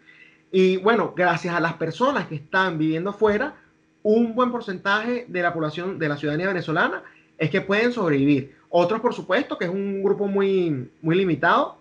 Y 0.51 0.77
bueno, 0.77 1.13
gracias 1.15 1.55
a 1.55 1.61
las 1.61 1.73
personas 1.75 2.27
que 2.27 2.35
están 2.35 2.77
viviendo 2.77 3.13
fuera, 3.13 3.55
un 4.03 4.35
buen 4.35 4.51
porcentaje 4.51 5.25
de 5.29 5.41
la 5.41 5.53
población, 5.53 5.97
de 5.97 6.09
la 6.09 6.17
ciudadanía 6.17 6.47
venezolana, 6.47 7.03
es 7.37 7.49
que 7.49 7.61
pueden 7.61 7.93
sobrevivir. 7.93 8.55
Otros, 8.69 8.99
por 8.99 9.13
supuesto, 9.13 9.57
que 9.57 9.65
es 9.65 9.71
un 9.71 10.03
grupo 10.03 10.27
muy, 10.27 10.89
muy 11.01 11.15
limitado, 11.15 11.80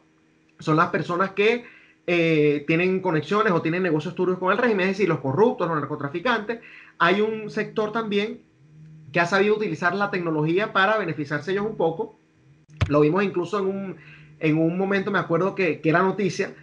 son 0.61 0.77
las 0.77 0.89
personas 0.89 1.31
que 1.31 1.65
eh, 2.07 2.65
tienen 2.67 3.01
conexiones 3.01 3.53
o 3.53 3.63
tienen 3.63 3.83
negocios 3.83 4.15
turbios 4.15 4.39
con 4.39 4.53
el 4.53 4.59
régimen, 4.59 4.89
es 4.89 4.97
decir, 4.97 5.09
los 5.09 5.21
corruptos, 5.21 5.69
los 5.69 5.79
narcotraficantes. 5.79 6.61
Hay 6.99 7.21
un 7.21 7.51
sector 7.51 7.93
también 7.93 8.41
que 9.13 9.21
ha 9.21 9.27
sabido 9.27 9.57
utilizar 9.57 9.95
la 9.95 10.11
tecnología 10.11 10.73
para 10.73 10.99
beneficiarse 10.99 11.53
ellos 11.53 11.67
un 11.67 11.77
poco. 11.77 12.17
Lo 12.89 13.01
vimos 13.01 13.23
incluso 13.23 13.59
en 13.59 13.67
un, 13.67 13.97
en 14.39 14.59
un 14.59 14.79
momento, 14.79 15.11
me 15.11 15.19
acuerdo 15.19 15.55
que, 15.55 15.81
que 15.81 15.89
era 15.89 16.03
noticia, 16.03 16.55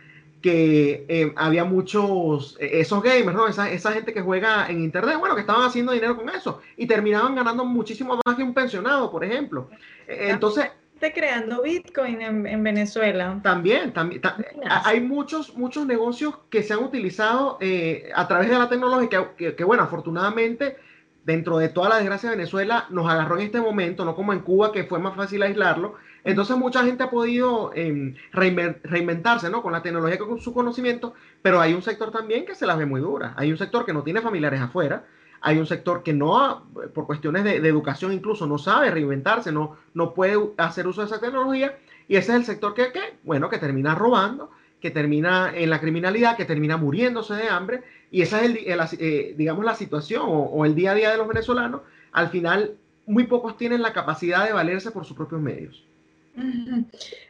que 0.42 1.06
eh, 1.08 1.34
había 1.36 1.64
muchos, 1.64 2.58
eh, 2.60 2.82
esos 2.82 3.02
gamers, 3.02 3.36
¿no? 3.36 3.48
Esa, 3.48 3.72
esa, 3.72 3.92
gente 3.92 4.14
que 4.14 4.22
juega 4.22 4.68
en 4.70 4.84
internet, 4.84 5.18
bueno, 5.20 5.36
que 5.36 5.42
estaban 5.42 5.66
haciendo 5.66 5.92
dinero 5.92 6.16
con 6.16 6.30
eso 6.30 6.62
y 6.76 6.86
terminaban 6.86 7.36
ganando 7.36 7.66
muchísimo 7.66 8.20
más 8.26 8.36
que 8.36 8.44
un 8.44 8.54
pensionado, 8.54 9.12
por 9.12 9.24
ejemplo. 9.24 9.70
Entonces, 10.08 10.70
creando 11.00 11.62
Bitcoin 11.62 12.22
en, 12.22 12.64
Venezuela. 12.64 13.40
También, 13.44 13.94
también. 13.94 14.22
hay 14.68 15.02
muchos, 15.02 15.56
muchos 15.56 15.86
negocios 15.86 16.36
que 16.50 16.64
se 16.64 16.74
han 16.74 16.84
utilizado 16.84 17.58
eh, 17.62 18.10
a 18.16 18.28
través 18.28 18.50
de 18.50 18.58
la 18.58 18.70
tecnología 18.70 19.32
que, 19.38 19.64
bueno, 19.64 19.84
afortunadamente, 19.84 20.78
dentro 21.24 21.58
de 21.58 21.70
toda 21.70 21.90
la 21.90 21.98
desgracia 21.98 22.30
de 22.30 22.36
Venezuela, 22.38 22.86
nos 22.90 23.10
agarró 23.10 23.38
en 23.38 23.46
este 23.46 23.62
momento, 23.62 24.06
no 24.06 24.16
como 24.16 24.34
en 24.34 24.40
Cuba, 24.40 24.72
que 24.72 24.86
fue 24.86 25.00
más 25.00 25.16
fácil 25.16 25.44
aislarlo. 25.44 25.96
Entonces 26.24 26.58
mucha 26.58 26.84
gente 26.84 27.04
ha 27.04 27.10
podido 27.10 27.72
em, 27.74 28.16
reinventarse, 28.32 29.50
¿no? 29.50 29.62
Con 29.62 29.72
la 29.72 29.82
tecnología, 29.82 30.18
con 30.18 30.40
su 30.42 30.54
conocimiento, 30.54 31.14
pero 31.42 31.62
hay 31.62 31.74
un 31.74 31.82
sector 31.82 32.12
también 32.12 32.46
que 32.46 32.56
se 32.56 32.66
las 32.66 32.78
ve 32.78 32.86
muy 32.86 33.00
dura. 33.00 33.34
Hay 33.38 33.52
un 33.52 33.58
sector 33.58 33.86
que 33.86 33.94
no 33.94 34.04
tiene 34.04 34.22
familiares 34.22 34.60
afuera, 34.60 35.06
hay 35.42 35.58
un 35.58 35.66
sector 35.66 36.04
que 36.04 36.14
no, 36.14 36.68
por 36.94 37.06
cuestiones 37.06 37.44
de, 37.44 37.56
educación 37.58 38.14
incluso, 38.14 38.48
no 38.48 38.58
sabe 38.58 38.92
reinventarse, 38.92 39.52
no, 39.52 39.78
no 39.94 40.14
puede 40.14 40.38
hacer 40.58 40.88
uso 40.88 41.02
de 41.02 41.08
esa 41.08 41.20
tecnología, 41.20 41.78
y 42.08 42.16
ese 42.16 42.32
es 42.32 42.38
el 42.38 42.46
sector 42.46 42.74
que, 42.74 42.92
bueno, 43.24 43.50
que 43.50 43.58
termina 43.58 43.96
robando, 43.96 44.52
que 44.80 44.92
termina 44.92 45.52
en 45.56 45.70
la 45.70 45.80
criminalidad, 45.80 46.38
que 46.38 46.46
termina 46.46 46.78
muriéndose 46.78 47.34
de 47.34 47.50
hambre, 47.50 47.84
y 48.12 48.22
esa 48.22 48.42
es, 48.42 48.52
el, 48.52 48.58
eh, 49.00 49.34
digamos, 49.38 49.66
la 49.66 49.76
situación 49.76 50.24
o, 50.26 50.66
el 50.66 50.76
día 50.76 50.92
a 50.92 50.96
día 50.96 51.12
de 51.12 51.18
los 51.18 51.28
venezolanos. 51.28 51.82
Al 52.12 52.30
final, 52.30 52.76
muy 53.06 53.26
pocos 53.26 53.58
tienen 53.58 53.82
la 53.82 53.94
capacidad 53.94 54.46
de 54.46 54.54
valerse 54.54 54.92
por 54.92 55.06
sus 55.06 55.18
propios 55.18 55.42
medios. 55.42 55.84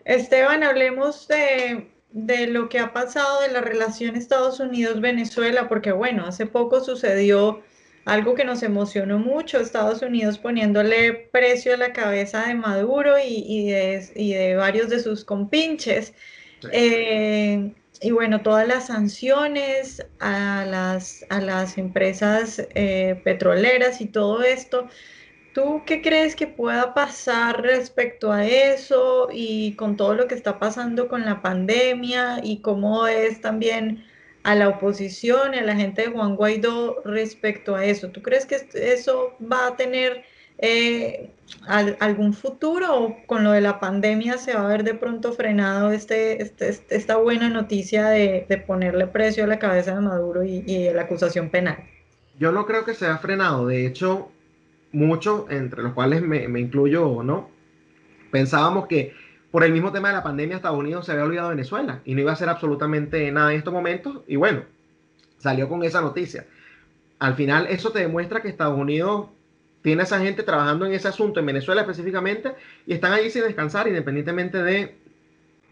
Esteban, 0.03 0.63
hablemos 0.63 1.27
de, 1.27 1.89
de 2.11 2.47
lo 2.47 2.67
que 2.67 2.79
ha 2.79 2.93
pasado 2.93 3.41
de 3.41 3.49
la 3.49 3.61
relación 3.61 4.15
Estados 4.15 4.59
Unidos-Venezuela, 4.59 5.69
porque 5.69 5.93
bueno, 5.93 6.25
hace 6.25 6.45
poco 6.45 6.83
sucedió 6.83 7.61
algo 8.07 8.35
que 8.35 8.45
nos 8.45 8.63
emocionó 8.63 9.19
mucho, 9.19 9.59
Estados 9.59 10.01
Unidos 10.01 10.37
poniéndole 10.37 11.11
precio 11.13 11.73
a 11.73 11.77
la 11.77 11.91
cabeza 11.91 12.47
de 12.47 12.55
Maduro 12.55 13.15
y, 13.19 13.69
de, 13.69 14.55
varios 14.55 14.89
de 14.89 15.01
sus 15.01 15.25
compinches. 15.25 16.13
Eh, 16.71 17.73
y 18.01 18.11
bueno, 18.11 18.41
todas 18.41 18.65
las 18.65 18.87
sanciones 18.87 20.05
a 20.19 20.65
las, 20.65 21.25
a 21.29 21.41
las 21.41 21.77
empresas 21.77 22.65
eh, 22.75 23.19
petroleras 23.25 23.99
y 23.99 24.05
todo 24.05 24.41
esto. 24.41 24.87
¿Tú 25.53 25.81
qué 25.85 26.01
crees 26.01 26.33
que 26.33 26.47
pueda 26.47 26.93
pasar 26.93 27.61
respecto 27.61 28.31
a 28.31 28.45
eso 28.45 29.27
y 29.33 29.73
con 29.73 29.97
todo 29.97 30.13
lo 30.13 30.29
que 30.29 30.35
está 30.35 30.59
pasando 30.59 31.09
con 31.09 31.25
la 31.25 31.41
pandemia 31.41 32.39
y 32.41 32.61
cómo 32.61 33.05
es 33.05 33.41
también 33.41 34.05
a 34.47 34.55
la 34.55 34.69
oposición 34.69 35.55
a 35.55 35.61
la 35.61 35.75
gente 35.75 36.03
de 36.03 36.07
Juan 36.07 36.37
Guaidó 36.37 37.01
respecto 37.03 37.75
a 37.75 37.83
eso. 37.83 38.11
¿Tú 38.11 38.21
crees 38.21 38.45
que 38.45 38.55
eso 38.75 39.33
va 39.41 39.67
a 39.67 39.75
tener 39.75 40.23
eh, 40.57 41.31
algún 41.67 42.33
futuro 42.33 42.97
o 42.97 43.17
con 43.25 43.43
lo 43.43 43.51
de 43.51 43.59
la 43.59 43.81
pandemia 43.81 44.37
se 44.37 44.53
va 44.53 44.63
a 44.63 44.69
ver 44.69 44.85
de 44.85 44.93
pronto 44.93 45.33
frenado 45.33 45.91
este, 45.91 46.41
este, 46.41 46.69
este 46.69 46.95
esta 46.95 47.17
buena 47.17 47.49
noticia 47.49 48.07
de, 48.07 48.63
ponerle 48.65 49.07
precio 49.07 49.43
a 49.43 49.47
la 49.47 49.59
cabeza 49.59 49.93
de 49.93 49.99
Maduro 49.99 50.45
y, 50.45 50.63
y 50.65 50.93
la 50.93 51.01
acusación 51.01 51.49
penal? 51.49 51.79
Yo 52.39 52.53
no 52.53 52.65
creo 52.65 52.85
que 52.85 52.93
se 52.93 53.05
ha 53.05 53.17
frenado. 53.17 53.67
De 53.67 53.85
hecho, 53.85 54.31
muchos, 54.93 55.43
entre 55.49 55.83
los 55.83 55.91
cuales 55.91 56.21
me, 56.21 56.47
me 56.47 56.61
incluyo 56.61 57.21
no, 57.21 57.49
pensábamos 58.31 58.87
que 58.87 59.13
por 59.57 59.63
el 59.63 59.73
mismo 59.73 59.91
tema 59.91 60.09
de 60.09 60.13
la 60.13 60.21
pandemia 60.21 60.57
Estados 60.57 60.77
Unidos 60.77 61.07
se 61.07 61.13
había 61.13 61.23
olvidado 61.23 61.49
de 61.49 61.55
Venezuela 61.55 61.99
y 62.05 62.13
no 62.13 62.21
iba 62.21 62.29
a 62.29 62.35
hacer 62.35 62.47
absolutamente 62.47 63.31
nada 63.31 63.51
en 63.51 63.57
estos 63.57 63.73
momentos. 63.73 64.19
Y 64.27 64.35
bueno, 64.35 64.61
salió 65.39 65.67
con 65.67 65.81
esa 65.81 65.99
noticia. 65.99 66.45
Al 67.17 67.33
final 67.33 67.65
eso 67.67 67.89
te 67.89 67.97
demuestra 67.97 68.43
que 68.43 68.49
Estados 68.49 68.77
Unidos 68.77 69.29
tiene 69.81 70.03
a 70.03 70.05
esa 70.05 70.19
gente 70.19 70.43
trabajando 70.43 70.85
en 70.85 70.93
ese 70.93 71.07
asunto, 71.07 71.39
en 71.39 71.47
Venezuela 71.47 71.81
específicamente, 71.81 72.51
y 72.85 72.93
están 72.93 73.13
allí 73.13 73.31
sin 73.31 73.45
descansar, 73.45 73.87
independientemente 73.87 74.61
de, 74.61 74.95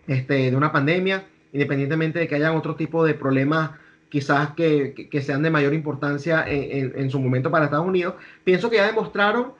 este, 0.08 0.50
de 0.50 0.56
una 0.56 0.72
pandemia, 0.72 1.26
independientemente 1.54 2.18
de 2.18 2.28
que 2.28 2.34
haya 2.34 2.54
otro 2.54 2.76
tipo 2.76 3.06
de 3.06 3.14
problemas 3.14 3.70
quizás 4.10 4.56
que, 4.56 5.08
que, 5.12 5.22
sean 5.22 5.44
de 5.44 5.52
mayor 5.52 5.76
importancia 5.76 6.44
en, 6.48 6.92
en, 6.96 7.12
su 7.12 7.20
momento 7.20 7.52
para 7.52 7.66
Estados 7.66 7.86
Unidos. 7.86 8.16
Pienso 8.44 8.72
que 8.72 8.78
ya 8.78 8.88
demostraron 8.88 9.54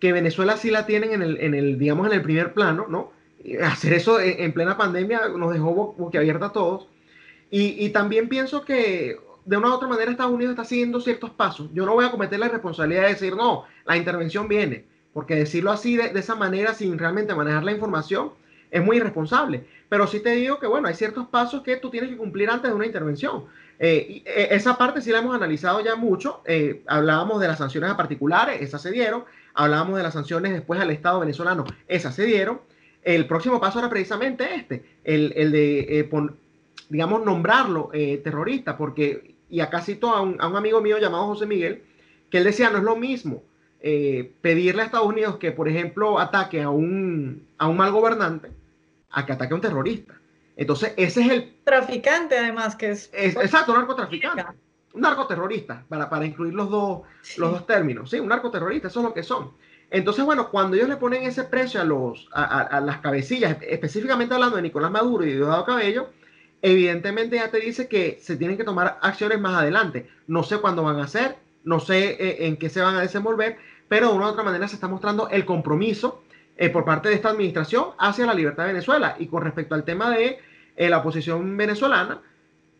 que 0.00 0.14
Venezuela 0.14 0.56
sí 0.56 0.70
la 0.70 0.86
tienen 0.86 1.12
en 1.12 1.20
el, 1.20 1.38
en 1.42 1.52
el 1.52 1.78
digamos, 1.78 2.06
en 2.06 2.14
el 2.14 2.22
primer 2.22 2.54
plano, 2.54 2.86
¿no? 2.88 3.17
Hacer 3.56 3.92
eso 3.92 4.20
en, 4.20 4.52
plena 4.52 4.76
pandemia 4.76 5.28
nos 5.28 5.52
dejó 5.52 5.94
boquiabierta 5.96 6.46
a 6.46 6.52
todos. 6.52 6.88
Y, 7.50 7.84
y 7.84 7.90
también 7.90 8.28
pienso 8.28 8.64
que 8.64 9.16
de 9.48 9.56
una 9.56 9.70
u 9.70 9.72
otra 9.72 9.88
manera 9.88 10.10
Estados 10.10 10.34
Unidos 10.34 10.52
está 10.52 10.64
siguiendo 10.66 11.00
ciertos 11.00 11.30
pasos. 11.30 11.70
Yo 11.72 11.86
no 11.86 11.94
voy 11.94 12.04
a 12.04 12.10
cometer 12.10 12.38
la 12.38 12.48
responsabilidad 12.48 13.04
de 13.04 13.08
decir, 13.08 13.34
no, 13.34 13.64
la 13.86 13.96
intervención 13.96 14.46
viene, 14.46 14.84
porque 15.14 15.36
decirlo 15.36 15.72
así 15.72 15.96
de, 15.96 16.12
esa 16.14 16.34
manera 16.34 16.74
sin 16.74 16.98
realmente 16.98 17.34
manejar 17.34 17.64
la 17.64 17.72
información 17.72 18.32
es 18.70 18.84
muy 18.84 18.98
irresponsable. 18.98 19.66
Pero 19.88 20.06
sí 20.06 20.20
te 20.20 20.32
digo 20.32 20.58
que, 20.58 20.66
bueno, 20.66 20.86
hay 20.88 20.94
ciertos 20.94 21.28
pasos 21.28 21.62
que 21.62 21.76
tú 21.76 21.88
tienes 21.88 22.10
que 22.10 22.18
cumplir 22.18 22.50
antes 22.50 22.70
de 22.70 22.76
una 22.76 22.84
intervención. 22.84 23.46
Eh, 23.78 24.22
eh, 24.26 24.48
esa 24.50 24.76
parte 24.76 25.00
sí 25.00 25.10
la 25.10 25.20
hemos 25.20 25.34
analizado 25.34 25.82
ya 25.82 25.96
mucho. 25.96 26.42
Eh, 26.44 26.82
hablábamos 26.86 27.40
de 27.40 27.48
las 27.48 27.56
sanciones 27.56 27.90
a 27.90 27.96
particulares, 27.96 28.60
esas 28.60 28.82
se 28.82 28.90
dieron. 28.90 29.24
Hablábamos 29.54 29.96
de 29.96 30.02
las 30.02 30.12
sanciones 30.12 30.52
después 30.52 30.78
al 30.78 30.90
Estado 30.90 31.20
venezolano, 31.20 31.64
esas 31.86 32.14
se 32.14 32.24
dieron. 32.24 32.60
El 33.02 33.26
próximo 33.26 33.60
paso 33.60 33.78
era 33.78 33.88
precisamente 33.88 34.54
este, 34.54 34.84
el, 35.04 35.32
el 35.36 35.52
de, 35.52 36.08
digamos, 36.88 37.24
nombrarlo 37.24 37.90
terrorista, 37.92 38.76
porque 38.76 39.36
y 39.48 39.60
acá 39.60 39.80
cito 39.80 40.10
a 40.10 40.20
un, 40.20 40.36
a 40.40 40.48
un, 40.48 40.56
amigo 40.56 40.80
mío 40.80 40.98
llamado 40.98 41.26
José 41.26 41.46
Miguel, 41.46 41.82
que 42.30 42.38
él 42.38 42.44
decía, 42.44 42.70
no 42.70 42.78
es 42.78 42.84
lo 42.84 42.96
mismo 42.96 43.42
eh, 43.80 44.32
pedirle 44.40 44.82
a 44.82 44.84
Estados 44.86 45.06
Unidos 45.06 45.36
que, 45.36 45.52
por 45.52 45.68
ejemplo, 45.68 46.18
ataque 46.18 46.62
a 46.62 46.70
un, 46.70 47.46
a 47.58 47.68
un 47.68 47.76
mal 47.76 47.92
gobernante 47.92 48.50
a 49.10 49.24
que 49.24 49.32
ataque 49.32 49.54
a 49.54 49.56
un 49.56 49.62
terrorista. 49.62 50.14
Entonces, 50.56 50.92
ese 50.96 51.22
es 51.22 51.30
el... 51.30 51.54
Traficante, 51.64 52.36
además, 52.36 52.76
que 52.76 52.90
es... 52.90 53.10
exacto, 53.12 53.72
un 53.72 53.78
narcotraficante. 53.78 54.44
Un 54.92 55.00
narcoterrorista, 55.00 55.84
para, 55.88 56.10
para 56.10 56.26
incluir 56.26 56.52
los 56.52 56.68
dos, 56.68 57.02
los 57.36 57.52
dos 57.52 57.66
términos. 57.66 58.10
Sí, 58.10 58.18
un 58.18 58.28
narcoterrorista, 58.28 58.88
eso 58.88 59.00
es 59.00 59.04
lo 59.04 59.14
que 59.14 59.22
son. 59.22 59.52
Entonces, 59.90 60.24
bueno, 60.24 60.50
cuando 60.50 60.76
ellos 60.76 60.88
le 60.88 60.96
ponen 60.96 61.22
ese 61.22 61.44
precio 61.44 61.80
a, 61.80 61.84
los, 61.84 62.28
a, 62.32 62.80
las 62.80 62.98
cabecillas, 62.98 63.56
específicamente 63.62 64.34
hablando 64.34 64.56
de 64.56 64.62
Nicolás 64.62 64.90
Maduro 64.90 65.24
y 65.24 65.32
Diosdado 65.32 65.64
Cabello, 65.64 66.10
evidentemente 66.60 67.36
ya 67.36 67.50
te 67.50 67.60
dice 67.60 67.88
que 67.88 68.18
se 68.20 68.36
tienen 68.36 68.58
que 68.58 68.64
tomar 68.64 68.98
acciones 69.00 69.40
más 69.40 69.54
adelante. 69.54 70.08
No 70.26 70.42
sé 70.42 70.58
cuándo 70.58 70.82
van 70.82 70.98
a 70.98 71.04
hacer, 71.04 71.36
no 71.64 71.80
sé 71.80 72.16
eh, 72.20 72.46
en 72.46 72.58
qué 72.58 72.68
se 72.68 72.82
van 72.82 72.96
a 72.96 73.00
desenvolver, 73.00 73.56
pero 73.88 74.10
de 74.10 74.16
una 74.16 74.26
u 74.26 74.28
otra 74.30 74.42
manera 74.42 74.68
se 74.68 74.74
está 74.74 74.88
mostrando 74.88 75.30
el 75.30 75.46
compromiso 75.46 76.22
eh, 76.58 76.68
por 76.68 76.84
parte 76.84 77.08
de 77.08 77.14
esta 77.14 77.30
administración 77.30 77.86
hacia 77.98 78.26
la 78.26 78.34
libertad 78.34 78.64
de 78.64 78.74
Venezuela. 78.74 79.16
Y 79.18 79.26
con 79.26 79.42
respecto 79.42 79.74
al 79.74 79.84
tema 79.84 80.10
de 80.10 80.38
eh, 80.76 80.88
la 80.90 80.98
oposición 80.98 81.56
venezolana, 81.56 82.20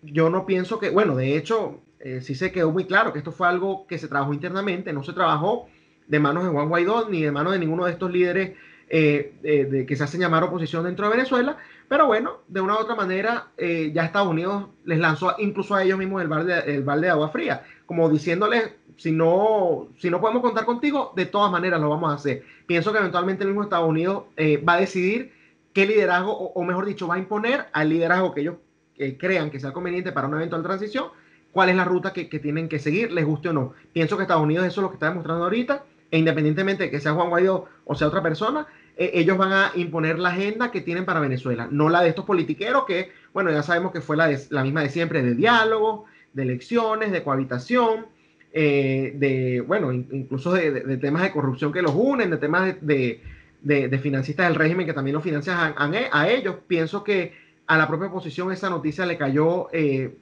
yo 0.03 0.29
no 0.29 0.44
pienso 0.44 0.79
que, 0.79 0.90
bueno, 0.90 1.16
de 1.16 1.37
hecho, 1.37 1.81
sí 2.21 2.37
se 2.37 2.53
quedó 2.53 2.71
muy 2.71 2.85
claro 2.85 3.12
que 3.12 3.18
esto 3.18 3.33
fue 3.33 3.49
algo 3.49 3.85
que 3.88 3.99
se 3.99 4.07
trabajó 4.07 4.33
internamente, 4.33 4.92
no 4.92 5.03
se 5.03 5.12
trabajó 5.12 5.68
de 6.09 6.18
manos 6.18 6.44
de 6.44 6.51
Juan 6.51 6.68
Guaidó 6.68 7.09
ni 7.09 7.23
de 7.23 7.31
manos 7.31 7.53
de 7.53 7.59
ninguno 7.59 7.85
de 7.85 7.92
estos 7.92 8.11
líderes 8.11 8.57
de, 8.90 9.85
que 9.87 9.97
se 9.97 10.03
hacen 10.05 10.21
llamar 10.21 10.42
oposición 10.42 10.83
dentro 10.85 11.07
de 11.07 11.16
Venezuela, 11.16 11.59
pero 11.88 12.07
bueno, 12.07 12.38
de 12.49 12.61
una 12.61 12.75
u 12.75 12.79
otra 12.79 12.94
manera, 12.94 13.49
eh, 13.57 13.90
ya 13.94 14.05
Estados 14.05 14.29
Unidos 14.29 14.66
les 14.85 14.99
lanzó 14.99 15.35
incluso 15.38 15.75
a 15.75 15.83
ellos 15.83 15.99
mismos 15.99 16.21
el 16.21 16.29
balde, 16.29 16.75
el 16.75 16.85
balde 16.85 17.07
de 17.07 17.12
agua 17.12 17.31
fría, 17.31 17.64
como 17.87 18.11
diciéndoles, 18.11 18.73
si 18.97 19.11
no, 19.11 19.88
si 19.97 20.11
no 20.11 20.21
podemos 20.21 20.42
contar 20.42 20.66
contigo, 20.66 21.12
de 21.16 21.25
todas 21.25 21.51
maneras 21.51 21.81
lo 21.81 21.88
vamos 21.88 22.11
a 22.12 22.16
hacer. 22.16 22.44
Pienso 22.66 22.92
que 22.92 22.99
eventualmente 22.99 23.44
el 23.44 23.51
mismo 23.51 23.62
Estados 23.62 23.88
Unidos 23.88 24.25
eh, 24.37 24.59
va 24.59 24.75
a 24.75 24.81
decidir 24.81 25.33
qué 25.73 25.87
liderazgo, 25.87 26.33
o, 26.33 26.64
mejor 26.64 26.85
dicho, 26.85 27.07
va 27.07 27.14
a 27.14 27.18
imponer 27.18 27.66
al 27.73 27.88
liderazgo 27.88 28.35
que 28.35 28.42
ellos 28.42 28.57
eh, 28.99 29.16
crean 29.16 29.51
que 29.51 29.61
sea 29.61 29.73
conveniente 29.73 30.12
para 30.12 30.29
una 30.29 30.37
eventual 30.37 30.62
transición, 30.62 31.07
cuál 31.53 31.71
es 31.71 31.77
la 31.77 31.85
ruta 31.85 32.12
que, 32.12 32.27
tienen 32.27 32.68
que 32.68 32.79
seguir, 32.79 33.12
les 33.12 33.25
guste 33.25 33.49
o 33.49 33.53
no. 33.55 33.73
Pienso 33.94 34.16
que 34.18 34.25
Estados 34.25 34.42
Unidos 34.42 34.66
eso 34.66 34.81
es 34.81 34.83
lo 34.83 34.90
que 34.90 34.97
está 34.97 35.09
demostrando 35.09 35.44
ahorita, 35.44 35.85
e 36.11 36.18
independientemente 36.18 36.85
de 36.85 36.90
que 36.90 37.01
sea 37.01 37.12
Juan 37.12 37.29
Guaidó 37.29 37.66
o 37.85 37.94
sea 37.94 38.09
otra 38.09 38.23
persona, 38.23 38.66
eh, 38.97 39.11
ellos 39.14 39.37
van 39.37 39.53
a 39.53 39.73
imponer 39.75 40.18
la 40.18 40.31
agenda 40.31 40.71
que 40.71 40.81
tienen 40.81 41.05
para 41.05 41.21
Venezuela, 41.21 41.68
no 41.71 41.88
la 41.88 42.03
de 42.03 42.09
estos 42.09 42.25
politiqueros 42.25 42.85
que, 42.85 43.12
bueno, 43.33 43.51
ya 43.51 43.62
sabemos 43.62 43.92
que 43.92 44.01
fue 44.01 44.16
la, 44.16 44.31
la 44.51 44.62
misma 44.62 44.83
de 44.83 44.88
siempre, 44.88 45.23
de 45.23 45.35
diálogo, 45.35 46.07
de 46.33 46.42
elecciones, 46.42 47.12
de 47.12 47.23
cohabitación, 47.23 48.07
eh, 48.53 49.12
de, 49.16 49.61
bueno, 49.61 49.92
incluso 49.92 50.53
de, 50.53 50.97
temas 50.97 51.23
de 51.23 51.33
corrupción 51.33 51.73
que 51.73 51.83
los 51.83 51.92
unen, 51.94 52.31
de 52.31 52.38
temas 52.38 52.75
de, 52.81 53.21
de 53.61 53.99
financistas 53.99 54.49
del 54.49 54.57
régimen 54.57 54.87
que 54.87 54.94
también 54.94 55.14
los 55.14 55.23
financian 55.23 55.75
a, 55.77 56.29
ellos. 56.29 56.57
Pienso 56.66 57.05
que 57.05 57.35
a 57.66 57.77
la 57.77 57.87
propia 57.87 58.09
oposición 58.09 58.51
esa 58.51 58.71
noticia 58.71 59.05
le 59.05 59.18
cayó 59.18 59.68
eh, 59.73 60.16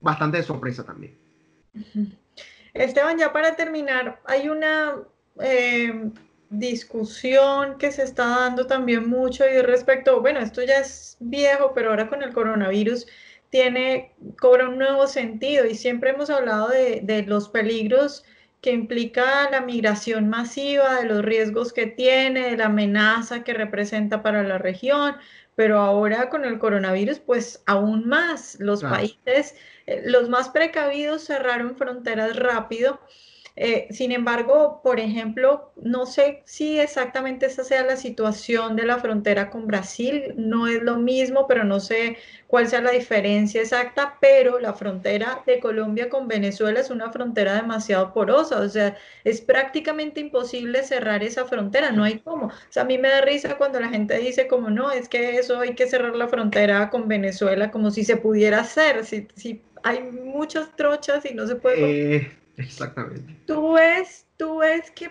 bastante 0.00 0.36
de 0.38 0.42
sorpresa 0.42 0.84
también. 0.84 1.16
Esteban, 2.72 3.18
ya 3.18 3.32
para 3.32 3.56
terminar, 3.56 4.20
hay 4.26 4.48
una 4.48 4.94
discusión 6.50 7.78
que 7.78 7.92
se 7.92 8.02
está 8.02 8.26
dando 8.26 8.66
también 8.66 9.08
mucho 9.08 9.44
y 9.46 9.60
respecto, 9.62 10.20
bueno, 10.20 10.40
esto 10.40 10.62
ya 10.62 10.78
es 10.78 11.16
viejo, 11.20 11.72
pero 11.74 11.90
ahora 11.90 12.08
con 12.08 12.22
el 12.22 12.32
coronavirus 12.32 13.06
tiene, 13.50 14.14
cobra 14.40 14.68
un 14.68 14.78
nuevo 14.78 15.06
sentido 15.06 15.66
y 15.66 15.74
siempre 15.74 16.10
hemos 16.10 16.30
hablado 16.30 16.68
de, 16.68 17.00
de 17.02 17.22
los 17.22 17.48
peligros 17.48 18.24
que 18.60 18.72
implica 18.72 19.48
la 19.50 19.60
migración 19.60 20.28
masiva, 20.28 20.96
de 21.00 21.04
los 21.06 21.24
riesgos 21.24 21.72
que 21.72 21.86
tiene, 21.86 22.50
de 22.50 22.56
la 22.56 22.66
amenaza 22.66 23.44
que 23.44 23.54
representa 23.54 24.22
para 24.22 24.42
la 24.42 24.58
región, 24.58 25.16
pero 25.54 25.78
ahora 25.78 26.28
con 26.30 26.44
el 26.44 26.58
coronavirus, 26.58 27.20
pues 27.20 27.62
aún 27.66 28.08
más, 28.08 28.58
los 28.60 28.82
países, 28.82 29.54
eh, 29.86 30.02
los 30.04 30.28
más 30.28 30.48
precavidos 30.48 31.24
cerraron 31.24 31.76
fronteras 31.76 32.36
rápido 32.36 33.00
eh, 33.58 33.88
sin 33.90 34.12
embargo, 34.12 34.80
por 34.82 35.00
ejemplo, 35.00 35.72
no 35.76 36.04
sé 36.04 36.42
si 36.44 36.78
exactamente 36.78 37.46
esa 37.46 37.64
sea 37.64 37.84
la 37.84 37.96
situación 37.96 38.76
de 38.76 38.84
la 38.84 38.98
frontera 38.98 39.48
con 39.48 39.66
Brasil, 39.66 40.34
no 40.36 40.66
es 40.66 40.82
lo 40.82 40.98
mismo, 40.98 41.46
pero 41.46 41.64
no 41.64 41.80
sé 41.80 42.18
cuál 42.48 42.68
sea 42.68 42.82
la 42.82 42.90
diferencia 42.90 43.62
exacta, 43.62 44.18
pero 44.20 44.60
la 44.60 44.74
frontera 44.74 45.42
de 45.46 45.58
Colombia 45.58 46.10
con 46.10 46.28
Venezuela 46.28 46.80
es 46.80 46.90
una 46.90 47.10
frontera 47.10 47.54
demasiado 47.54 48.12
porosa, 48.12 48.60
o 48.60 48.68
sea, 48.68 48.94
es 49.24 49.40
prácticamente 49.40 50.20
imposible 50.20 50.82
cerrar 50.82 51.22
esa 51.24 51.46
frontera, 51.46 51.92
no 51.92 52.04
hay 52.04 52.18
cómo. 52.18 52.48
O 52.48 52.52
sea, 52.68 52.82
a 52.82 52.86
mí 52.86 52.98
me 52.98 53.08
da 53.08 53.22
risa 53.22 53.56
cuando 53.56 53.80
la 53.80 53.88
gente 53.88 54.18
dice 54.18 54.48
como, 54.48 54.68
no, 54.68 54.90
es 54.92 55.08
que 55.08 55.38
eso 55.38 55.60
hay 55.60 55.74
que 55.74 55.86
cerrar 55.88 56.14
la 56.14 56.28
frontera 56.28 56.90
con 56.90 57.08
Venezuela 57.08 57.70
como 57.70 57.90
si 57.90 58.04
se 58.04 58.18
pudiera 58.18 58.60
hacer, 58.60 59.06
si, 59.06 59.28
si 59.34 59.62
hay 59.82 60.02
muchas 60.02 60.76
trochas 60.76 61.24
y 61.24 61.34
no 61.34 61.46
se 61.46 61.56
puede... 61.56 62.45
Exactamente. 62.58 63.36
¿Tú 63.46 63.74
ves, 63.74 64.26
tú 64.38 64.58
ves 64.58 64.90
que 64.90 65.10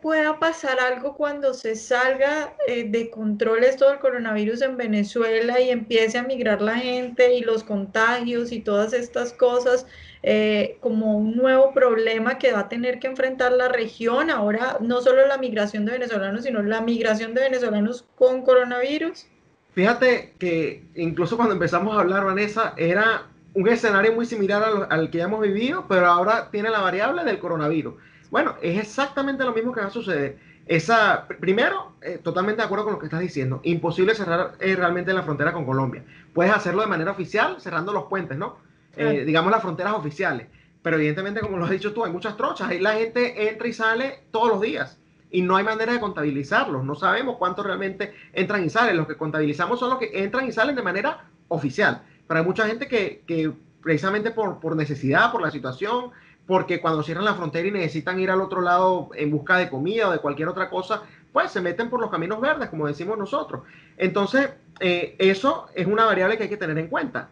pueda 0.00 0.38
pasar 0.38 0.80
algo 0.80 1.14
cuando 1.14 1.52
se 1.52 1.76
salga 1.76 2.54
eh, 2.66 2.84
de 2.88 3.10
control 3.10 3.64
esto 3.64 3.88
del 3.90 3.98
coronavirus 3.98 4.62
en 4.62 4.76
Venezuela 4.78 5.60
y 5.60 5.70
empiece 5.70 6.16
a 6.16 6.22
migrar 6.22 6.62
la 6.62 6.76
gente 6.76 7.34
y 7.34 7.42
los 7.42 7.64
contagios 7.64 8.50
y 8.50 8.60
todas 8.60 8.94
estas 8.94 9.34
cosas 9.34 9.86
eh, 10.22 10.78
como 10.80 11.18
un 11.18 11.36
nuevo 11.36 11.74
problema 11.74 12.38
que 12.38 12.52
va 12.52 12.60
a 12.60 12.68
tener 12.68 12.98
que 12.98 13.08
enfrentar 13.08 13.52
la 13.52 13.68
región? 13.68 14.30
Ahora, 14.30 14.78
no 14.80 15.02
solo 15.02 15.26
la 15.26 15.36
migración 15.36 15.84
de 15.84 15.92
venezolanos, 15.92 16.44
sino 16.44 16.62
la 16.62 16.80
migración 16.80 17.34
de 17.34 17.42
venezolanos 17.42 18.06
con 18.16 18.42
coronavirus. 18.42 19.26
Fíjate 19.74 20.32
que 20.38 20.82
incluso 20.94 21.36
cuando 21.36 21.52
empezamos 21.52 21.94
a 21.94 22.00
hablar, 22.00 22.24
Vanessa, 22.24 22.72
era 22.78 23.26
un 23.56 23.66
escenario 23.68 24.12
muy 24.12 24.26
similar 24.26 24.86
al, 24.90 25.10
que 25.10 25.18
ya 25.18 25.24
hemos 25.24 25.40
vivido, 25.40 25.86
pero 25.88 26.06
ahora 26.06 26.50
tiene 26.50 26.68
la 26.68 26.80
variable 26.80 27.24
del 27.24 27.38
coronavirus. 27.38 27.94
Bueno, 28.30 28.54
es 28.60 28.78
exactamente 28.78 29.44
lo 29.44 29.54
mismo 29.54 29.72
que 29.72 29.80
va 29.80 29.86
a 29.86 29.90
suceder. 29.90 30.38
Esa, 30.66 31.26
primero, 31.40 31.92
eh, 32.02 32.20
totalmente 32.22 32.60
de 32.60 32.66
acuerdo 32.66 32.84
con 32.84 32.92
lo 32.92 32.98
que 32.98 33.06
estás 33.06 33.20
diciendo. 33.20 33.60
Imposible 33.64 34.14
cerrar 34.14 34.56
eh, 34.60 34.76
realmente 34.76 35.14
la 35.14 35.22
frontera 35.22 35.54
con 35.54 35.64
Colombia. 35.64 36.04
Puedes 36.34 36.52
hacerlo 36.52 36.82
de 36.82 36.88
manera 36.88 37.12
oficial, 37.12 37.58
cerrando 37.58 37.94
los 37.94 38.04
puentes, 38.04 38.36
¿no? 38.36 38.58
Eh, 38.94 39.24
digamos 39.24 39.50
las 39.50 39.62
fronteras 39.62 39.94
oficiales. 39.94 40.48
Pero 40.82 40.96
evidentemente, 40.96 41.40
como 41.40 41.56
lo 41.56 41.64
has 41.64 41.70
dicho 41.70 41.94
tú, 41.94 42.04
hay 42.04 42.12
muchas 42.12 42.36
trochas. 42.36 42.68
Ahí 42.68 42.78
la 42.78 42.92
gente 42.92 43.48
entra 43.48 43.68
y 43.68 43.72
sale 43.72 44.24
todos 44.32 44.48
los 44.50 44.60
días. 44.60 44.98
y 45.28 45.42
no 45.42 45.56
hay 45.56 45.64
manera 45.64 45.92
de 45.92 46.00
contabilizarlos. 46.00 46.84
No 46.84 46.94
sabemos 46.94 47.36
cuántos 47.36 47.66
realmente 47.66 48.14
entran 48.32 48.64
y 48.64 48.70
salen. 48.70 48.96
Los 48.96 49.06
que 49.06 49.16
contabilizamos 49.16 49.80
son 49.80 49.90
los 49.90 49.98
que 49.98 50.22
entran 50.22 50.46
y 50.46 50.52
salen 50.52 50.76
de 50.76 50.82
manera 50.82 51.24
oficial. 51.48 52.02
Pero 52.26 52.40
hay 52.40 52.46
mucha 52.46 52.66
gente 52.66 52.88
que, 52.88 53.52
precisamente 53.82 54.30
por, 54.30 54.76
necesidad, 54.76 55.30
por 55.30 55.42
la 55.42 55.50
situación, 55.50 56.10
porque 56.46 56.80
cuando 56.80 57.02
cierran 57.02 57.24
la 57.24 57.34
frontera 57.34 57.68
y 57.68 57.70
necesitan 57.70 58.20
ir 58.20 58.30
al 58.30 58.40
otro 58.40 58.60
lado 58.60 59.10
en 59.14 59.30
busca 59.30 59.58
de 59.58 59.68
comida 59.68 60.08
o 60.08 60.12
de 60.12 60.18
cualquier 60.18 60.48
otra 60.48 60.70
cosa, 60.70 61.02
pues 61.32 61.50
se 61.50 61.60
meten 61.60 61.90
por 61.90 62.00
los 62.00 62.10
caminos 62.10 62.40
verdes, 62.40 62.68
como 62.68 62.86
decimos 62.86 63.18
nosotros. 63.18 63.62
Entonces, 63.96 64.50
eh, 64.80 65.16
eso 65.18 65.66
es 65.74 65.86
una 65.86 66.04
variable 66.04 66.36
que 66.36 66.44
hay 66.44 66.48
que 66.48 66.56
tener 66.56 66.78
en 66.78 66.88
cuenta. 66.88 67.28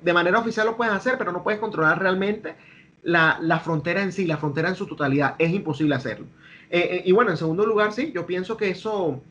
De 0.00 0.12
manera 0.12 0.38
oficial 0.38 0.66
lo 0.66 0.76
puedes 0.76 0.92
hacer, 0.92 1.16
pero 1.18 1.32
no 1.32 1.42
puedes 1.42 1.60
controlar 1.60 1.98
realmente 1.98 2.54
la, 3.02 3.38
la 3.40 3.60
frontera 3.60 4.02
en 4.02 4.12
sí, 4.12 4.26
la 4.26 4.36
frontera 4.36 4.68
en 4.68 4.76
su 4.76 4.86
totalidad. 4.86 5.34
Es 5.38 5.52
imposible 5.52 5.94
hacerlo. 5.94 6.26
Eh, 6.70 6.88
eh, 6.90 7.02
y 7.04 7.12
bueno, 7.12 7.30
en 7.30 7.36
segundo 7.36 7.66
lugar, 7.66 7.92
sí, 7.92 8.12
yo 8.14 8.26
pienso 8.26 8.56
que 8.56 8.70
eso, 8.70 9.22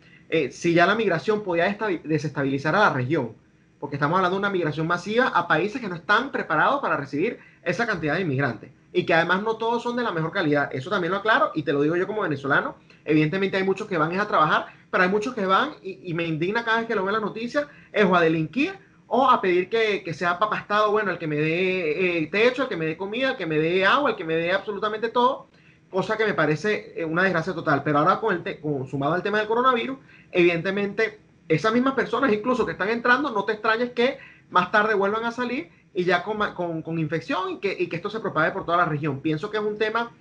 si 0.52 0.74
ya 0.74 0.86
la 0.86 0.96
migración 0.96 1.44
podía 1.44 1.78
desestabilizar 2.04 2.76
a 2.76 2.80
la 2.80 2.94
región, 2.94 3.34
porque 3.82 3.96
estamos 3.96 4.16
hablando 4.16 4.36
de 4.36 4.40
una 4.42 4.52
migración 4.52 4.86
masiva 4.86 5.30
a 5.30 5.48
países 5.48 5.82
que 5.82 5.90
no 5.90 5.96
están 5.96 6.32
preparados 6.32 6.80
para 6.82 6.96
recibir 6.98 7.40
esa 7.64 7.88
cantidad 7.88 8.14
de 8.14 8.22
inmigrantes 8.22 8.72
y 8.94 9.08
que 9.08 9.14
además 9.16 9.42
no 9.42 9.58
todos 9.58 9.82
son 9.82 9.96
de 9.96 10.04
la 10.04 10.12
mejor 10.12 10.32
calidad. 10.32 10.70
Eso 10.72 10.92
también 10.92 11.12
lo 11.12 11.18
aclaro 11.18 11.52
y 11.56 11.64
te 11.64 11.74
lo 11.74 11.82
digo 11.82 11.96
yo 11.96 12.06
como 12.06 12.22
venezolano. 12.22 12.76
Evidentemente 13.04 13.58
hay 13.58 13.64
muchos 13.64 13.88
que 13.88 13.98
van 13.98 14.18
a 14.20 14.28
trabajar, 14.28 14.68
pero 14.92 15.04
hay 15.04 15.10
muchos 15.10 15.34
que 15.34 15.48
van 15.48 15.72
y, 15.82 16.14
me 16.14 16.28
indigna 16.28 16.64
cada 16.64 16.78
vez 16.78 16.88
que 16.88 16.94
lo 16.94 17.02
veo 17.02 17.16
en 17.16 17.22
la 17.22 17.26
noticia, 17.26 17.68
es 17.92 18.06
o 18.06 18.16
a 18.16 18.22
delinquir 18.22 18.78
o 19.08 19.28
a 19.28 19.42
pedir 19.42 19.68
que, 19.68 20.04
que 20.04 20.14
sea 20.14 20.38
papastado, 20.38 20.92
bueno, 20.92 21.10
el 21.10 21.18
que 21.18 21.28
me 21.28 21.38
dé 21.38 22.20
eh, 22.20 22.28
techo, 22.28 22.64
el 22.64 22.70
que 22.70 22.78
me 22.78 22.86
dé 22.86 22.96
comida, 22.96 23.32
el 23.32 23.38
que 23.38 23.48
me 23.48 23.58
dé 23.58 23.84
agua, 23.84 24.12
el 24.12 24.16
que 24.16 24.24
me 24.24 24.36
dé 24.36 24.54
absolutamente 24.54 25.10
todo, 25.10 25.48
cosa 25.90 26.18
que 26.18 26.26
me 26.26 26.36
parece 26.36 26.94
eh, 26.96 27.04
una 27.04 27.24
desgracia 27.24 27.54
total. 27.54 27.82
Pero 27.84 27.98
ahora 27.98 28.20
con 28.20 28.44
el 28.46 28.60
con, 28.60 28.88
sumado 28.88 29.14
al 29.14 29.24
tema 29.24 29.40
del 29.40 29.48
coronavirus, 29.48 29.98
evidentemente 30.32 31.20
esas 31.48 31.74
mismas 31.74 31.94
personas 31.94 32.32
incluso 32.32 32.66
que 32.66 32.74
están 32.74 32.90
entrando, 32.90 33.32
no 33.32 33.44
te 33.46 33.54
extrañes 33.54 33.92
que 33.92 34.18
más 34.50 34.72
tarde 34.72 34.94
vuelvan 34.94 35.26
a 35.26 35.32
salir 35.32 35.70
y 35.94 36.04
ya 36.04 36.24
con, 36.24 36.40
con, 36.54 36.82
con 36.82 37.00
infección 37.00 37.52
y 37.52 37.60
que, 37.60 37.76
y 37.78 37.88
que, 37.88 37.96
esto 37.98 38.10
se 38.10 38.20
propague 38.20 38.52
por 38.52 38.66
toda 38.66 38.78
la 38.78 38.86
región. 38.86 39.20
Pienso 39.22 39.50
que 39.50 39.58
es 39.58 39.64
un 39.64 39.78
tema 39.78 40.12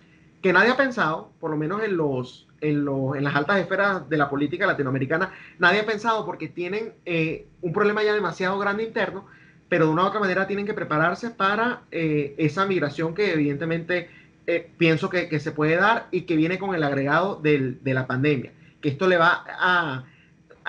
que 0.42 0.52
nadie 0.52 0.70
ha 0.70 0.76
pensado, 0.76 1.30
por 1.38 1.50
lo 1.50 1.56
menos 1.56 1.82
en, 1.82 1.96
los, 1.96 2.48
en, 2.60 2.84
los, 2.84 3.16
en 3.16 3.24
las 3.24 3.36
altas 3.36 3.58
esferas 3.58 4.08
de 4.08 4.16
la 4.16 4.30
política 4.30 4.66
latinoamericana, 4.66 5.32
nadie 5.58 5.80
ha 5.80 5.86
pensado 5.86 6.24
porque 6.24 6.48
tienen 6.48 6.94
eh, 7.04 7.46
un 7.60 7.72
problema 7.72 8.02
ya 8.02 8.14
demasiado 8.14 8.58
grande 8.58 8.82
interno, 8.82 9.26
pero 9.68 9.86
de 9.86 9.92
una 9.92 10.04
u 10.04 10.06
otra 10.06 10.20
manera 10.20 10.46
tienen 10.46 10.66
que 10.66 10.74
prepararse 10.74 11.30
para 11.30 11.82
eh, 11.90 12.34
esa 12.38 12.66
migración 12.66 13.14
que 13.14 13.32
evidentemente 13.32 14.08
eh, 14.46 14.68
pienso 14.78 15.10
que, 15.10 15.28
que, 15.28 15.38
se 15.38 15.52
puede 15.52 15.76
dar 15.76 16.08
y 16.10 16.22
que 16.22 16.34
viene 16.36 16.58
con 16.58 16.74
el 16.74 16.82
agregado 16.82 17.36
del, 17.36 17.84
de 17.84 17.94
la 17.94 18.06
pandemia, 18.06 18.52
que 18.80 18.88
esto 18.88 19.06
le 19.06 19.18
va 19.18 19.44
a, 19.46 20.04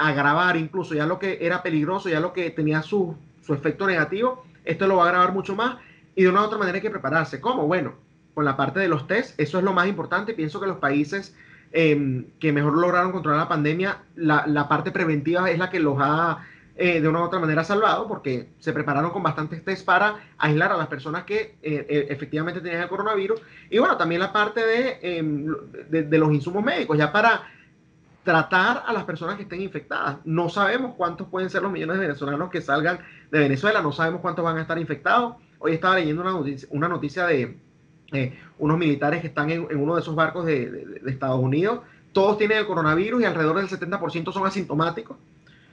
agravar 0.08 0.58
incluso 0.58 0.94
ya 0.94 1.06
lo 1.06 1.20
que 1.20 1.40
era 1.42 1.64
peligroso, 1.64 2.10
ya 2.10 2.20
lo 2.20 2.34
que 2.34 2.50
tenía 2.50 2.82
su, 2.82 3.16
su 3.42 3.54
efecto 3.54 3.88
negativo, 3.88 4.44
esto 4.66 4.88
lo 4.88 4.98
va 4.98 5.06
a 5.06 5.08
agravar 5.08 5.34
mucho 5.34 5.56
más 5.56 5.78
y 6.16 6.24
de 6.24 6.30
una 6.30 6.42
u 6.42 6.46
otra 6.46 6.58
manera 6.58 6.76
hay 6.76 6.82
que 6.82 6.90
prepararse. 6.90 7.40
¿Cómo? 7.40 7.68
Bueno, 7.68 7.94
con 8.34 8.46
la 8.46 8.58
parte 8.58 8.80
de 8.80 8.88
los 8.88 9.08
test, 9.08 9.40
eso 9.40 9.58
es 9.58 9.64
lo 9.64 9.74
más 9.74 9.88
importante. 9.88 10.34
Pienso 10.34 10.60
que 10.60 10.68
los 10.68 10.78
países 10.78 11.36
em, 11.72 12.26
que 12.40 12.52
mejor 12.52 12.78
lograron 12.78 13.12
controlar 13.12 13.42
la 13.42 13.50
pandemia, 13.50 14.00
la, 14.16 14.46
la 14.48 14.68
parte 14.68 14.92
preventiva 14.92 15.50
es 15.50 15.58
la 15.58 15.70
que 15.70 15.80
los 15.80 15.98
ha 16.00 16.46
eh, 16.76 17.02
de 17.02 17.08
una 17.08 17.20
u 17.20 17.24
otra 17.24 17.40
manera 17.40 17.64
salvado, 17.64 18.08
porque 18.08 18.50
se 18.60 18.74
prepararon 18.74 19.12
con 19.12 19.22
bastantes 19.22 19.64
test 19.64 19.86
para 19.86 20.16
aislar 20.38 20.72
a 20.72 20.78
las 20.78 20.88
personas 20.88 21.26
que 21.26 21.58
eh, 21.62 21.86
eh, 21.88 22.08
efectivamente 22.10 22.62
tenían 22.62 22.82
el 22.82 22.90
coronavirus. 22.90 23.42
Y 23.70 23.78
bueno, 23.78 23.98
también 23.98 24.22
la 24.22 24.34
parte 24.34 24.66
de, 24.66 25.00
em, 25.02 25.46
de, 25.90 26.04
de 26.04 26.18
los 26.18 26.34
insumos 26.34 26.64
médicos, 26.64 26.98
ya 26.98 27.12
para 27.12 27.44
tratar 28.24 28.84
a 28.86 28.94
las 28.94 29.04
personas 29.04 29.36
que 29.36 29.44
estén 29.44 29.62
infectadas. 29.62 30.18
No 30.26 30.50
sabemos 30.50 30.96
cuántos 30.96 31.28
pueden 31.28 31.50
ser 31.50 31.64
los 31.64 31.72
millones 31.72 31.98
de 31.98 32.08
venezolanos 32.08 32.50
que 32.50 32.62
salgan 32.62 33.00
de 33.32 33.40
Venezuela, 33.40 33.82
no 33.82 33.92
sabemos 33.92 34.22
cuántos 34.22 34.46
van 34.46 34.58
a 34.58 34.62
estar 34.62 34.78
infectados. 34.78 35.36
Hoy 35.60 35.74
estaba 35.74 35.96
leyendo 35.96 36.22
una 36.22 36.32
noticia, 36.32 36.68
una 36.72 36.88
noticia 36.88 37.26
de 37.26 37.58
eh, 38.14 38.40
unos 38.60 38.78
militares 38.78 39.22
que 39.22 39.28
están 39.28 39.50
en, 39.50 39.68
uno 39.76 39.96
de 39.96 40.02
esos 40.02 40.16
barcos 40.16 40.46
de, 40.46 41.00
Estados 41.08 41.40
Unidos. 41.40 41.80
Todos 42.14 42.38
tienen 42.38 42.58
el 42.58 42.68
coronavirus 42.68 43.22
y 43.22 43.26
alrededor 43.26 43.58
del 43.58 43.70
70% 43.70 44.34
son 44.34 44.46
asintomáticos. 44.46 45.18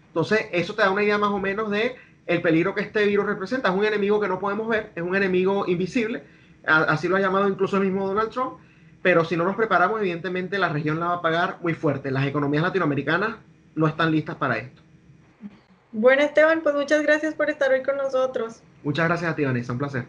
Entonces, 0.09 0.47
eso 0.53 0.75
te 0.75 0.83
da 0.83 0.91
una 0.91 1.03
idea 1.03 1.19
más 1.19 1.31
o 1.31 1.39
menos 1.39 1.71
de 1.71 1.97
el 2.27 2.41
peligro 2.41 2.75
que 2.75 2.83
este 2.83 3.05
virus 3.07 3.27
representa. 3.27 3.69
Es 3.69 3.75
un 3.75 3.85
enemigo 3.85 4.21
que 4.21 4.29
no 4.29 4.39
podemos 4.39 4.69
ver, 4.69 4.93
es 4.95 5.03
un 5.03 5.17
enemigo 5.17 5.67
invisible. 5.67 6.23
Así 6.65 7.09
lo 7.09 7.17
ha 7.17 7.21
llamado 7.21 7.49
incluso 7.49 7.77
el 7.77 7.85
mismo 7.85 8.07
Donald 8.07 8.31
Trump 8.31 8.59
pero 9.03 9.25
si 9.25 9.37
no 9.37 9.45
nos 9.45 9.57
preparamos, 9.57 10.01
evidentemente 10.01 10.59
la 10.59 10.69
región 10.69 11.01
la 11.01 11.07
va 11.07 11.15
a 11.15 11.23
pagar 11.23 11.59
muy 11.63 11.75
fuerte. 11.75 12.11
Las 12.11 12.27
economías 12.27 12.63
latinoamericanas 12.63 13.37
no 13.75 13.87
están 13.87 14.11
listas 14.11 14.37
para 14.37 14.59
esto. 14.59 14.83
Bueno, 15.93 16.23
Esteban, 16.23 16.61
pues 16.63 16.75
muchas 16.75 17.03
gracias 17.03 17.35
por 17.35 17.49
estar 17.49 17.71
hoy 17.73 17.83
con 17.83 17.97
nosotros. 17.97 18.61
Muchas 18.83 19.07
gracias 19.07 19.33
a 19.33 19.37
ti, 19.37 19.45
Vanessa, 19.45 19.73
un 19.73 19.79
placer. 19.79 20.05